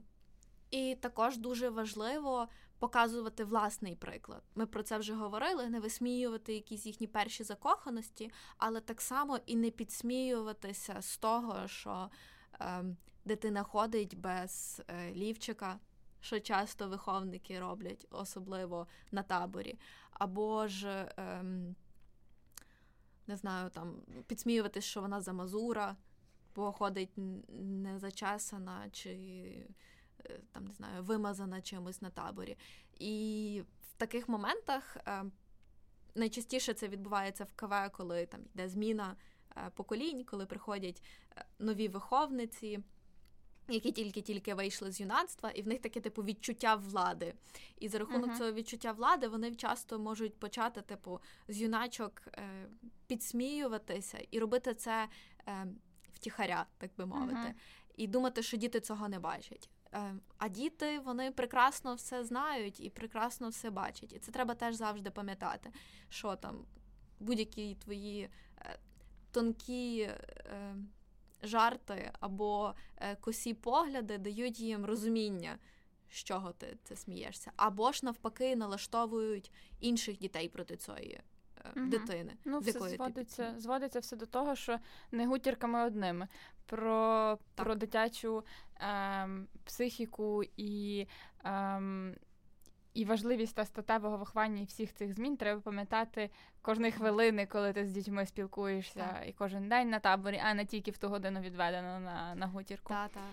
І 0.72 0.96
також 0.96 1.38
дуже 1.38 1.70
важливо 1.70 2.48
показувати 2.80 3.44
власний 3.44 3.96
приклад. 3.96 4.44
Ми 4.56 4.66
про 4.66 4.84
це 4.84 4.98
вже 4.98 5.14
говорили: 5.14 5.70
не 5.70 5.80
висміювати 5.80 6.54
якісь 6.54 6.86
їхні 6.86 7.08
перші 7.08 7.44
закоханості, 7.44 8.32
але 8.58 8.82
так 8.82 9.02
само 9.02 9.40
і 9.46 9.56
не 9.56 9.72
підсміюватися 9.72 11.02
з 11.02 11.18
того, 11.18 11.68
що 11.68 12.10
е, 12.62 12.84
дитина 13.26 13.64
ходить 13.64 14.18
без 14.18 14.82
е, 14.88 15.14
лівчика, 15.14 15.80
що 16.22 16.40
часто 16.40 16.88
виховники 16.88 17.60
роблять, 17.60 18.08
особливо 18.12 18.88
на 19.12 19.24
таборі, 19.24 19.80
або 20.12 20.68
ж. 20.68 20.88
Е, 21.18 21.44
не 23.28 23.38
знаю, 23.38 23.70
там 23.70 24.02
підсміюватись, 24.28 24.86
що 24.86 25.02
вона 25.02 25.22
замазура, 25.22 25.96
бо 26.56 26.72
ходить 26.72 27.14
незачесана 27.60 28.90
чи 28.92 29.12
е, 30.26 30.40
там 30.52 30.66
не 30.66 30.74
знаю, 30.74 31.04
вимазана 31.04 31.62
чимось 31.62 32.02
на 32.02 32.10
таборі. 32.10 32.58
І 33.00 33.64
в 33.90 33.94
таких 33.94 34.30
моментах 34.30 34.98
е, 34.98 35.24
найчастіше 36.16 36.74
це 36.74 36.88
відбувається 36.88 37.44
в 37.44 37.54
КВ, 37.54 37.92
коли 37.92 38.26
там 38.26 38.42
йде 38.54 38.70
зміна 38.70 39.16
е, 39.58 39.72
поколінь, 39.76 40.24
коли 40.24 40.46
приходять 40.46 41.04
нові 41.60 41.88
виховниці. 41.88 42.80
Які 43.70 43.92
тільки-тільки 43.92 44.54
вийшли 44.54 44.92
з 44.92 45.00
юнацтва, 45.00 45.52
і 45.52 45.62
в 45.62 45.68
них 45.68 45.82
таке 45.82 46.00
типу 46.00 46.24
відчуття 46.24 46.76
влади. 46.76 47.34
І 47.80 47.88
за 47.88 48.00
рахунок 48.00 48.30
uh-huh. 48.30 48.38
цього 48.38 48.52
відчуття 48.52 48.92
влади 48.92 49.28
вони 49.28 49.56
часто 49.56 50.00
можуть 50.00 50.40
почати, 50.40 50.82
типу, 50.82 51.20
з 51.48 51.62
юначок 51.62 52.22
е, 52.28 52.70
підсміюватися 53.08 54.18
і 54.32 54.40
робити 54.40 54.74
це 54.74 55.08
е, 55.48 55.68
втіхаря, 56.14 56.66
так 56.78 56.92
би 56.98 57.06
мовити, 57.06 57.36
uh-huh. 57.36 57.54
і 57.96 58.08
думати, 58.08 58.44
що 58.44 58.58
діти 58.58 58.80
цього 58.80 59.10
не 59.10 59.20
бачать. 59.20 59.70
Е, 59.94 60.16
а 60.38 60.48
діти 60.48 61.00
вони 61.00 61.32
прекрасно 61.32 61.96
все 61.96 62.24
знають 62.24 62.80
і 62.80 62.90
прекрасно 62.90 63.50
все 63.50 63.70
бачать. 63.70 64.14
І 64.14 64.20
це 64.20 64.32
треба 64.32 64.56
теж 64.56 64.76
завжди 64.76 65.10
пам'ятати, 65.10 65.72
що 66.10 66.36
там 66.36 66.66
будь-які 67.20 67.76
твої 67.76 68.30
е, 68.60 68.80
тонкі. 69.32 70.10
Е, 71.44 71.48
жарти 71.48 72.12
або 72.20 72.74
е, 72.98 73.16
косі 73.16 73.54
погляди 73.54 74.18
дають 74.18 74.60
їм 74.60 74.86
розуміння, 74.86 75.58
з 76.10 76.24
чого 76.24 76.52
ти 76.52 76.78
це 76.84 76.96
смієшся, 76.96 77.52
або 77.56 77.92
ж 77.92 78.06
навпаки 78.06 78.56
налаштовують 78.56 79.52
інших 79.80 80.18
дітей 80.18 80.50
проти 80.50 80.78
цієї 80.78 81.22
угу. 81.76 81.86
дитини. 81.86 82.34
Ну, 82.46 82.62
з 82.62 82.68
якої 82.68 82.96
зводиться, 82.96 83.56
зводиться 83.58 84.00
все 84.00 84.16
до 84.16 84.26
того, 84.26 84.56
що 84.56 84.80
не 85.12 85.28
гутірками 85.28 85.86
одними. 85.86 86.28
Про 86.66 87.40
про 87.56 87.76
дитячу 87.76 88.44
ем, 88.76 89.48
психіку 89.64 90.44
і 90.58 91.08
ем, 91.44 92.16
і 92.98 93.06
важливість 93.06 93.56
та 93.56 93.66
статевого 93.66 94.18
виховання 94.18 94.62
і 94.62 94.66
всіх 94.66 94.94
цих 94.94 95.14
змін 95.14 95.38
треба 95.38 95.62
пам'ятати 95.62 96.30
кожної 96.62 96.92
хвилини, 96.92 97.46
коли 97.46 97.74
ти 97.74 97.86
з 97.86 97.92
дітьми 97.92 98.26
спілкуєшся, 98.26 99.00
так. 99.00 99.30
і 99.30 99.34
кожен 99.34 99.70
день 99.70 99.90
на 99.90 100.00
таборі, 100.00 100.42
а 100.44 100.54
не 100.54 100.66
тільки 100.66 100.92
в 100.92 100.98
ту 100.98 101.10
годину 101.10 101.40
відведено 101.40 102.00
на 102.00 102.36
на 102.36 102.48
гутірку. 102.48 102.90
Так, 102.90 103.12
так. 103.12 103.24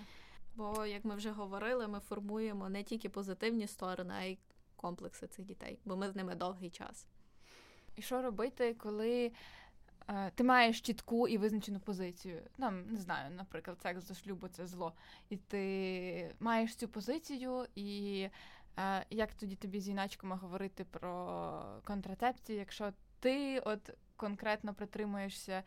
Бо, 0.56 0.86
як 0.86 1.04
ми 1.04 1.14
вже 1.14 1.30
говорили, 1.30 1.88
ми 1.88 2.00
формуємо 2.00 2.68
не 2.68 2.82
тільки 2.82 3.08
позитивні 3.08 3.66
сторони, 3.66 4.14
а 4.18 4.22
й 4.22 4.38
комплекси 4.76 5.26
цих 5.26 5.44
дітей, 5.44 5.78
бо 5.84 5.96
ми 5.96 6.08
з 6.08 6.16
ними 6.16 6.34
довгий 6.34 6.70
час. 6.70 7.06
І 7.96 8.02
що 8.02 8.22
робити, 8.22 8.74
коли 8.74 9.32
е, 10.08 10.30
ти 10.34 10.44
маєш 10.44 10.80
чітку 10.80 11.28
і 11.28 11.38
визначену 11.38 11.80
позицію? 11.80 12.42
Нам 12.58 12.86
не 12.86 13.00
знаю, 13.00 13.30
наприклад, 13.30 13.80
секс 13.82 14.08
до 14.08 14.14
шлюбу 14.14 14.48
це 14.48 14.66
зло. 14.66 14.92
І 15.28 15.36
ти 15.36 16.34
маєш 16.40 16.76
цю 16.76 16.88
позицію, 16.88 17.66
і 17.74 18.28
як 19.10 19.34
тоді 19.34 19.56
тобі 19.56 19.80
з 19.80 19.88
юначками 19.88 20.36
говорити 20.36 20.84
про 20.84 21.80
контрацепцію, 21.84 22.58
якщо 22.58 22.92
ти 23.20 23.58
от 23.58 23.90
конкретно 24.16 24.74
притримуєшся 24.74 25.62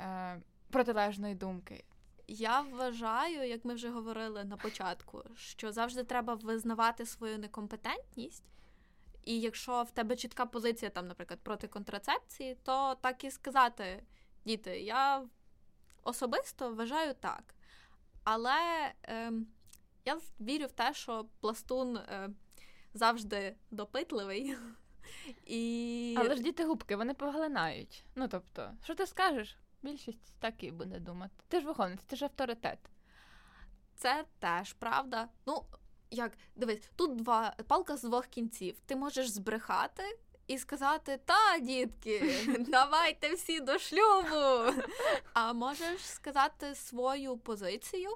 е, 0.00 0.40
протилежної 0.70 1.34
думки? 1.34 1.84
Я 2.28 2.60
вважаю, 2.60 3.48
як 3.48 3.64
ми 3.64 3.74
вже 3.74 3.90
говорили 3.90 4.44
на 4.44 4.56
початку, 4.56 5.24
що 5.36 5.72
завжди 5.72 6.04
треба 6.04 6.34
визнавати 6.34 7.06
свою 7.06 7.38
некомпетентність. 7.38 8.44
І 9.24 9.40
якщо 9.40 9.82
в 9.82 9.90
тебе 9.90 10.16
чітка 10.16 10.46
позиція, 10.46 10.90
там, 10.90 11.08
наприклад, 11.08 11.40
проти 11.42 11.68
контрацепції, 11.68 12.54
то 12.62 12.94
так 13.00 13.24
і 13.24 13.30
сказати, 13.30 14.02
діти, 14.44 14.80
я 14.80 15.24
особисто 16.02 16.74
вважаю 16.74 17.14
так. 17.14 17.54
Але 18.24 18.92
е, 19.04 19.32
я 20.04 20.20
вірю 20.40 20.66
в 20.66 20.72
те, 20.72 20.94
що 20.94 21.26
пластун 21.40 21.96
е, 21.96 22.30
завжди 22.94 23.56
допитливий. 23.70 24.56
І... 25.46 26.16
Але 26.18 26.36
ж 26.36 26.42
діти 26.42 26.64
губки, 26.64 26.96
вони 26.96 27.14
поглинають. 27.14 28.04
Ну 28.14 28.28
тобто, 28.28 28.70
що 28.84 28.94
ти 28.94 29.06
скажеш? 29.06 29.56
Більшість 29.82 30.36
так 30.38 30.62
і 30.62 30.70
буде 30.70 30.98
думати. 30.98 31.34
Ти 31.48 31.60
ж 31.60 31.66
виховниця, 31.66 32.02
ти 32.06 32.16
ж 32.16 32.24
авторитет. 32.24 32.78
Це 33.96 34.24
теж 34.38 34.72
правда. 34.72 35.28
Ну, 35.46 35.64
як 36.10 36.32
дивись, 36.56 36.90
тут 36.96 37.16
два 37.16 37.54
палка 37.66 37.96
з 37.96 38.02
двох 38.02 38.26
кінців. 38.26 38.80
Ти 38.86 38.96
можеш 38.96 39.28
збрехати 39.28 40.02
і 40.46 40.58
сказати: 40.58 41.20
Та, 41.24 41.58
дітки, 41.58 42.22
давайте 42.68 43.34
всі 43.34 43.60
до 43.60 43.78
шлюбу. 43.78 44.72
А 45.32 45.52
можеш 45.52 46.00
сказати 46.00 46.74
свою 46.74 47.36
позицію, 47.36 48.10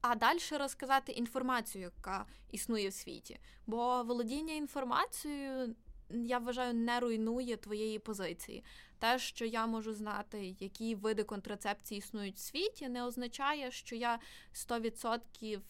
а 0.00 0.14
далі 0.14 0.38
розказати 0.58 1.12
інформацію, 1.12 1.84
яка 1.84 2.26
існує 2.50 2.88
в 2.88 2.92
світі. 2.92 3.38
Бо 3.66 4.02
володіння 4.02 4.54
інформацією, 4.54 5.74
я 6.10 6.38
вважаю, 6.38 6.74
не 6.74 7.00
руйнує 7.00 7.56
твоєї 7.56 7.98
позиції. 7.98 8.64
Те, 8.98 9.18
що 9.18 9.44
я 9.44 9.66
можу 9.66 9.92
знати, 9.92 10.56
які 10.60 10.94
види 10.94 11.24
контрацепції 11.24 11.98
існують 11.98 12.36
в 12.36 12.40
світі, 12.40 12.88
не 12.88 13.04
означає, 13.04 13.70
що 13.70 13.96
я 13.96 14.18
100% 14.54 15.60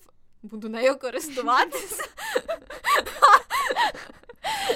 буду 0.42 0.68
нею 0.68 0.98
користуватися. 0.98 2.04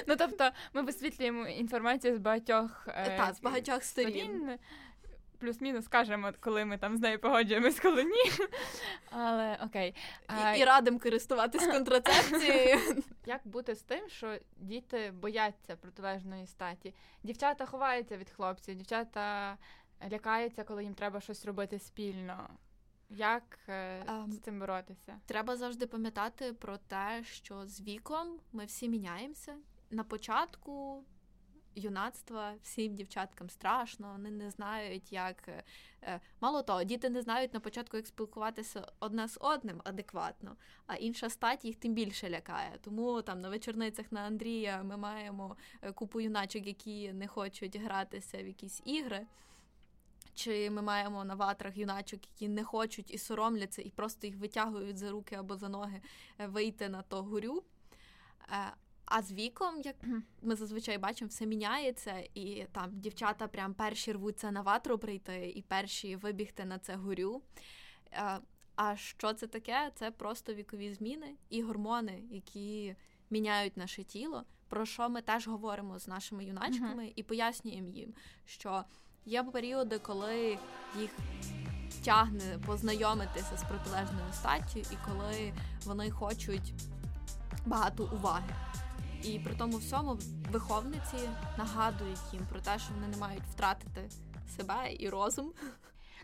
Ну 0.06 0.16
тобто, 0.18 0.50
ми 0.72 0.82
висвітлюємо 0.82 1.46
інформацію 1.46 2.16
з 2.16 2.18
багатьох 2.18 2.84
е, 2.88 3.16
Та, 3.16 3.32
з 3.32 3.40
багатьох 3.40 3.82
сторін. 3.82 4.10
сторін. 4.10 4.58
Плюс-мінус 5.42 5.84
скажемо, 5.84 6.32
коли 6.40 6.64
ми 6.64 6.78
там 6.78 6.96
з 6.96 7.00
нею 7.00 7.18
погоджуємось, 7.18 7.80
коли 7.80 8.04
ні. 8.04 8.30
Але 9.10 9.58
окей. 9.64 9.94
А, 10.26 10.54
І, 10.54 10.60
і 10.60 10.64
радим 10.64 10.98
користуватись 10.98 11.66
контрацепцією. 11.66 13.02
Як 13.26 13.40
бути 13.44 13.74
з 13.74 13.82
тим, 13.82 14.08
що 14.08 14.38
діти 14.56 15.10
бояться 15.10 15.76
протилежної 15.76 16.46
статі? 16.46 16.94
Дівчата 17.22 17.66
ховаються 17.66 18.16
від 18.16 18.30
хлопців, 18.30 18.74
дівчата 18.74 19.56
лякаються, 20.12 20.64
коли 20.64 20.84
їм 20.84 20.94
треба 20.94 21.20
щось 21.20 21.44
робити 21.44 21.78
спільно. 21.78 22.48
Як 23.10 23.58
е, 23.68 24.04
з 24.28 24.38
цим 24.38 24.58
боротися? 24.58 25.20
Треба 25.26 25.56
завжди 25.56 25.86
пам'ятати 25.86 26.52
про 26.52 26.76
те, 26.76 27.24
що 27.24 27.66
з 27.66 27.80
віком 27.80 28.40
ми 28.52 28.64
всі 28.64 28.88
міняємося. 28.88 29.54
На 29.90 30.04
початку 30.04 31.04
юнацтва 31.74 32.54
всім 32.62 32.94
дівчаткам 32.94 33.50
страшно, 33.50 34.12
вони 34.12 34.30
не 34.30 34.50
знають, 34.50 35.12
як. 35.12 35.48
е, 35.48 35.64
е, 36.02 36.20
Мало 36.40 36.62
того, 36.62 36.84
діти 36.84 37.10
не 37.10 37.22
знають 37.22 37.54
на 37.54 37.60
початку, 37.60 37.96
як 37.96 38.06
спілкуватися 38.06 38.86
одне 39.00 39.28
з 39.28 39.38
одним 39.40 39.80
адекватно, 39.84 40.56
а 40.86 40.94
інша 40.96 41.30
стать 41.30 41.64
їх 41.64 41.76
тим 41.76 41.94
більше 41.94 42.30
лякає. 42.30 42.78
Тому 42.80 43.22
там 43.22 43.40
на 43.40 43.48
вечорницях 43.48 44.12
на 44.12 44.20
Андрія 44.20 44.82
ми 44.82 44.96
маємо 44.96 45.56
е, 45.82 45.92
купу 45.92 46.20
юначок, 46.20 46.66
які 46.66 47.12
не 47.12 47.28
хочуть 47.28 47.76
гратися 47.76 48.42
в 48.42 48.46
якісь 48.46 48.82
ігри. 48.84 49.26
Чи 50.34 50.70
ми 50.70 50.82
маємо 50.82 51.24
на 51.24 51.34
ватрах 51.34 51.76
юначок, 51.76 52.20
які 52.32 52.48
не 52.48 52.64
хочуть 52.64 53.14
і 53.14 53.18
соромляться, 53.18 53.82
і 53.82 53.90
просто 53.90 54.26
їх 54.26 54.36
витягують 54.36 54.98
за 54.98 55.10
руки 55.10 55.34
або 55.34 55.56
за 55.56 55.68
ноги 55.68 56.00
вийти 56.38 56.88
на 56.88 57.02
то 57.02 57.22
гурю. 57.22 57.62
А 59.14 59.22
з 59.22 59.32
віком, 59.32 59.80
як 59.84 59.96
ми 60.42 60.56
зазвичай 60.56 60.98
бачимо, 60.98 61.28
все 61.28 61.46
міняється, 61.46 62.14
і 62.34 62.66
там 62.72 62.90
дівчата 63.00 63.48
прям 63.48 63.74
перші 63.74 64.12
рвуться 64.12 64.50
на 64.50 64.60
ватру 64.60 64.98
прийти, 64.98 65.52
і 65.56 65.62
перші 65.62 66.16
вибігти 66.16 66.64
на 66.64 66.78
це 66.78 66.96
гурю. 66.96 67.42
Е, 68.12 68.38
А 68.76 68.96
що 68.96 69.32
це 69.32 69.46
таке? 69.46 69.90
Це 69.94 70.10
просто 70.10 70.54
вікові 70.54 70.94
зміни 70.94 71.34
і 71.50 71.62
гормони, 71.62 72.22
які 72.30 72.96
міняють 73.30 73.76
наше 73.76 74.04
тіло. 74.04 74.44
Про 74.68 74.86
що 74.86 75.08
ми 75.08 75.22
теж 75.22 75.48
говоримо 75.48 75.98
з 75.98 76.08
нашими 76.08 76.44
юначками 76.44 77.12
і 77.16 77.22
пояснюємо 77.22 77.88
їм, 77.88 78.14
що 78.44 78.84
є 79.24 79.42
періоди, 79.42 79.98
коли 79.98 80.58
їх 80.98 81.10
тягне 82.04 82.58
познайомитися 82.66 83.56
з 83.56 83.64
протилежною 83.64 84.32
статтю, 84.32 84.78
і 84.78 84.96
коли 85.08 85.52
вони 85.84 86.10
хочуть 86.10 86.72
багато 87.66 88.04
уваги. 88.04 88.54
І 89.24 89.38
при 89.38 89.54
тому 89.54 89.76
всьому 89.76 90.18
виховниці 90.50 91.16
нагадують 91.58 92.32
їм 92.32 92.46
про 92.50 92.60
те, 92.60 92.78
що 92.78 92.94
вони 92.94 93.08
не 93.08 93.16
мають 93.16 93.42
втратити 93.42 94.10
себе 94.56 94.96
і 94.98 95.08
розум. 95.08 95.52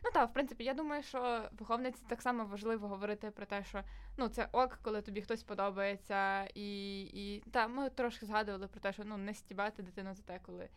Ну 0.05 0.11
так, 0.15 0.31
в 0.31 0.33
принципі, 0.33 0.65
я 0.65 0.75
думаю, 0.75 1.03
що 1.03 1.49
виховниці 1.59 1.99
так 2.09 2.23
само 2.23 2.45
важливо 2.45 2.89
говорити 2.89 3.31
про 3.31 3.47
те, 3.47 3.65
що 3.65 3.83
ну 4.17 4.29
це 4.29 4.49
ок, 4.53 4.79
коли 4.83 5.03
тобі 5.03 5.23
хтось 5.23 5.43
подобається, 5.43 6.45
і, 6.45 7.01
і 7.03 7.43
та 7.51 7.69
ми 7.69 7.91
трошки 7.91 8.27
згадували 8.27 8.67
про 8.67 8.81
те, 8.81 8.93
що 8.93 9.03
ну 9.05 9.17
не 9.17 9.35
стібати 9.35 9.83
дитину 9.83 10.15
за 10.15 10.23
те, 10.23 10.41
коли. 10.47 10.69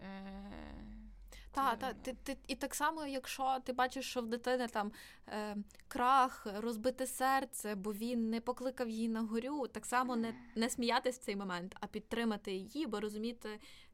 Е... 0.00 1.03
Та, 1.54 1.76
та, 1.76 1.92
ти, 1.92 2.16
ти, 2.22 2.36
і 2.46 2.54
так 2.54 2.74
само, 2.74 3.06
якщо 3.06 3.58
ти 3.64 3.72
бачиш, 3.72 4.10
що 4.10 4.20
в 4.20 4.26
дитини 4.26 4.68
там 4.68 4.92
е, 5.28 5.56
крах, 5.88 6.46
розбите 6.56 7.06
серце, 7.06 7.74
бо 7.74 7.92
він 7.92 8.30
не 8.30 8.40
покликав 8.40 8.88
її 8.88 9.08
на 9.08 9.20
горю, 9.20 9.68
так 9.68 9.86
само 9.86 10.16
не, 10.16 10.34
не 10.54 10.70
сміятись 10.70 11.18
в 11.18 11.22
цей 11.22 11.36
момент, 11.36 11.76
а 11.80 11.86
підтримати 11.86 12.52
її, 12.52 12.86
бо 12.86 13.00
розуміти, 13.00 13.48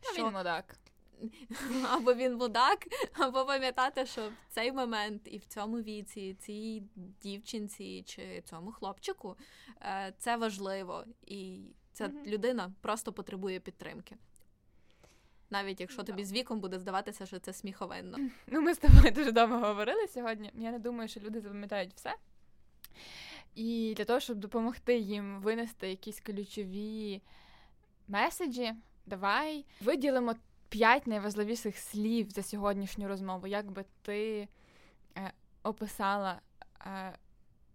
Ну, 0.04 0.12
що 0.12 0.26
він 0.26 0.32
мудак. 0.32 0.76
або 1.90 2.14
він 2.14 2.34
мудак, 2.36 2.86
або 3.12 3.44
пам'ятати, 3.46 4.06
що 4.06 4.28
в 4.28 4.32
цей 4.54 4.72
момент 4.72 5.22
і 5.24 5.38
в 5.38 5.44
цьому 5.46 5.76
віці, 5.76 6.34
цій 6.34 6.82
дівчинці 7.22 8.02
чи 8.06 8.42
цьому 8.44 8.72
хлопчику 8.72 9.36
е, 9.82 10.14
це 10.18 10.36
важливо, 10.36 11.04
і 11.26 11.60
ця 11.92 12.08
Мгм. 12.08 12.26
людина 12.26 12.72
просто 12.80 13.12
потребує 13.12 13.60
підтримки. 13.60 14.16
Навіть 15.50 15.80
якщо 15.80 16.02
тобі 16.02 16.24
з 16.24 16.32
віком 16.32 16.60
буде 16.60 16.78
здаватися, 16.78 17.26
що 17.26 17.38
це 17.38 17.52
сміховинно. 17.52 18.18
Ну, 18.46 18.60
ми 18.60 18.74
з 18.74 18.78
тобою 18.78 19.10
дуже 19.14 19.32
довго 19.32 19.58
говорили 19.58 20.08
сьогодні. 20.08 20.50
Я 20.54 20.70
не 20.70 20.78
думаю, 20.78 21.08
що 21.08 21.20
люди 21.20 21.40
запам'ятають 21.40 21.94
все. 21.94 22.14
І 23.54 23.94
для 23.96 24.04
того, 24.04 24.20
щоб 24.20 24.38
допомогти 24.38 24.98
їм 24.98 25.40
винести 25.40 25.88
якісь 25.88 26.20
ключові 26.20 27.22
меседжі, 28.08 28.74
давай 29.06 29.64
виділимо 29.80 30.34
п'ять 30.68 31.06
найважливіших 31.06 31.78
слів 31.78 32.30
за 32.30 32.42
сьогоднішню 32.42 33.08
розмову. 33.08 33.46
Як 33.46 33.70
би 33.70 33.84
ти 34.02 34.48
е, 35.16 35.32
описала 35.62 36.40
е, 36.86 37.18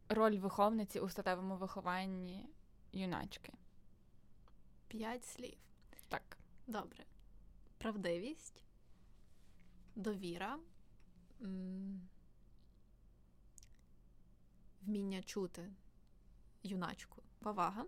роль 0.09 0.37
виховниці 0.37 0.99
у 0.99 1.09
статевому 1.09 1.55
вихованні 1.55 2.49
юначки? 2.93 3.53
П'ять 4.87 5.25
слів. 5.25 5.57
Так. 6.09 6.37
Добре. 6.67 7.05
Правдивість, 7.85 8.63
довіра, 9.95 10.59
вміння 14.81 15.23
чути 15.23 15.71
юначку, 16.63 17.23
повага. 17.39 17.85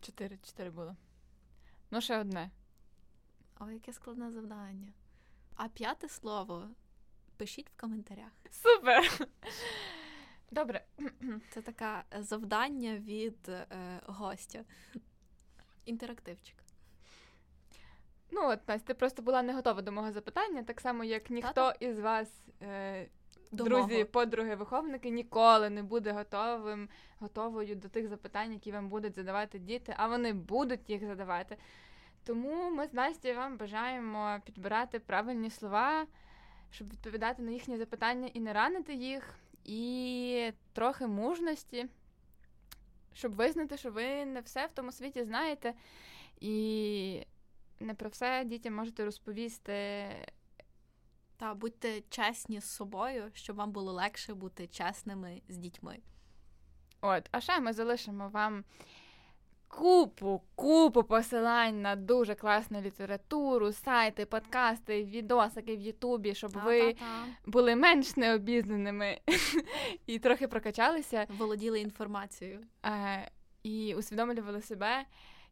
Чотири, 0.00 0.38
чотири 0.38 0.70
було. 0.70 0.96
Ну, 1.90 2.00
ще 2.00 2.20
одне. 2.20 2.50
О, 3.60 3.70
яке 3.70 3.92
складне 3.92 4.30
завдання. 4.30 4.92
А 5.54 5.68
п'яте 5.68 6.08
слово 6.08 6.70
пишіть 7.36 7.70
в 7.70 7.80
коментарях. 7.80 8.32
Супер! 8.50 9.28
Добре. 10.50 10.86
Це 11.50 11.62
таке 11.62 12.04
завдання 12.18 12.98
від 12.98 13.48
е, 13.48 14.00
гостя. 14.06 14.64
Інтерактивчик. 15.84 16.67
Ну, 18.30 18.40
от, 18.48 18.68
Настя, 18.68 18.86
ти 18.86 18.94
просто 18.94 19.22
була 19.22 19.42
не 19.42 19.54
готова 19.54 19.82
до 19.82 19.92
мого 19.92 20.12
запитання, 20.12 20.62
так 20.62 20.80
само, 20.80 21.04
як 21.04 21.30
ніхто 21.30 21.52
Та-та. 21.52 21.86
із 21.86 21.98
вас, 21.98 22.28
е, 22.62 23.06
До 23.52 23.64
друзі, 23.64 23.92
мого. 23.92 24.06
подруги, 24.06 24.54
виховники, 24.54 25.10
ніколи 25.10 25.70
не 25.70 25.82
буде 25.82 26.12
готовим, 26.12 26.88
готовою 27.18 27.76
до 27.76 27.88
тих 27.88 28.08
запитань, 28.08 28.52
які 28.52 28.72
вам 28.72 28.88
будуть 28.88 29.14
задавати 29.14 29.58
діти, 29.58 29.94
а 29.96 30.08
вони 30.08 30.32
будуть 30.32 30.90
їх 30.90 31.06
задавати. 31.06 31.56
Тому 32.24 32.70
ми 32.70 32.86
з 32.86 32.92
Настю 32.92 33.34
вам 33.34 33.56
бажаємо 33.56 34.38
підбирати 34.44 34.98
правильні 34.98 35.50
слова, 35.50 36.06
щоб 36.70 36.90
відповідати 36.92 37.42
на 37.42 37.50
їхні 37.50 37.76
запитання 37.76 38.30
і 38.34 38.40
не 38.40 38.52
ранити 38.52 38.94
їх, 38.94 39.38
і 39.64 40.52
трохи 40.72 41.06
мужності, 41.06 41.86
щоб 43.12 43.34
визнати, 43.34 43.76
що 43.76 43.90
ви 43.90 44.24
не 44.24 44.40
все 44.40 44.66
в 44.66 44.70
тому 44.74 44.92
світі 44.92 45.24
знаєте, 45.24 45.74
і 46.40 47.26
не 47.80 47.94
про 47.94 48.08
все 48.10 48.44
дітям 48.44 48.74
можете 48.74 49.04
розповісти. 49.04 50.06
Та 51.36 51.54
будьте 51.54 52.00
чесні 52.10 52.60
з 52.60 52.64
собою, 52.70 53.30
щоб 53.34 53.56
вам 53.56 53.72
було 53.72 53.92
легше 53.92 54.34
бути 54.34 54.66
чесними 54.66 55.42
з 55.48 55.56
дітьми. 55.56 55.98
От, 57.00 57.28
а 57.30 57.40
ще 57.40 57.60
ми 57.60 57.72
залишимо 57.72 58.28
вам 58.28 58.64
купу, 59.68 60.42
купу 60.54 61.02
посилань 61.04 61.82
на 61.82 61.96
дуже 61.96 62.34
класну 62.34 62.80
літературу, 62.80 63.72
сайти, 63.72 64.26
подкасти, 64.26 65.04
відосики 65.04 65.76
в 65.76 65.80
Ютубі, 65.80 66.34
щоб 66.34 66.50
ви 66.50 66.92
Та-та-та. 66.92 67.50
були 67.50 67.76
менш 67.76 68.16
необізнаними 68.16 69.20
і 70.06 70.18
трохи 70.18 70.48
прокачалися, 70.48 71.26
володіли 71.28 71.80
інформацією. 71.80 72.60
е, 72.86 73.30
і 73.62 73.94
усвідомлювали 73.94 74.62
себе. 74.62 75.04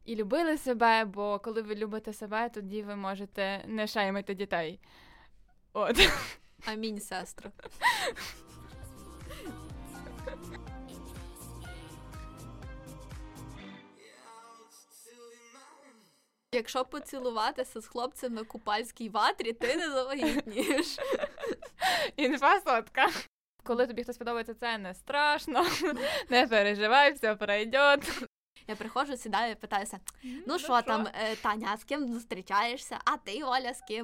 І 0.07 0.15
любили 0.15 0.57
себе, 0.57 1.05
бо 1.05 1.39
коли 1.39 1.61
ви 1.61 1.75
любите 1.75 2.13
себе, 2.13 2.49
тоді 2.49 2.83
ви 2.83 2.95
можете 2.95 3.63
не 3.67 3.87
шаймити 3.87 4.33
дітей. 4.33 4.79
От. 5.73 6.09
Амінь, 6.65 6.99
сестро. 6.99 7.51
Якщо 16.53 16.85
поцілуватися 16.85 17.81
з 17.81 17.87
хлопцем 17.87 18.33
на 18.33 18.43
купальській 18.43 19.09
ватрі, 19.09 19.53
ти 19.53 19.75
не 19.75 19.91
завагітнієш. 19.91 20.97
Інфа 22.15 22.59
сотка. 22.59 23.09
коли 23.63 23.87
тобі 23.87 24.03
хтось 24.03 24.17
подобається, 24.17 24.53
це 24.53 24.77
не 24.77 24.93
страшно, 24.93 25.65
не 26.29 26.47
переживай, 26.47 27.13
все 27.13 27.35
пройде. 27.35 27.97
Я 28.67 28.75
приходжу, 28.75 29.17
сідаю 29.17 29.55
питаюся: 29.55 29.99
ну 30.47 30.59
що 30.59 30.81
там, 30.81 31.07
е, 31.31 31.35
Таня, 31.35 31.69
а 31.73 31.77
з 31.77 31.83
ким 31.83 32.13
зустрічаєшся? 32.13 32.99
А 33.05 33.17
ти, 33.17 33.43
Оля, 33.43 33.73
з 33.73 33.81
ким? 33.81 33.95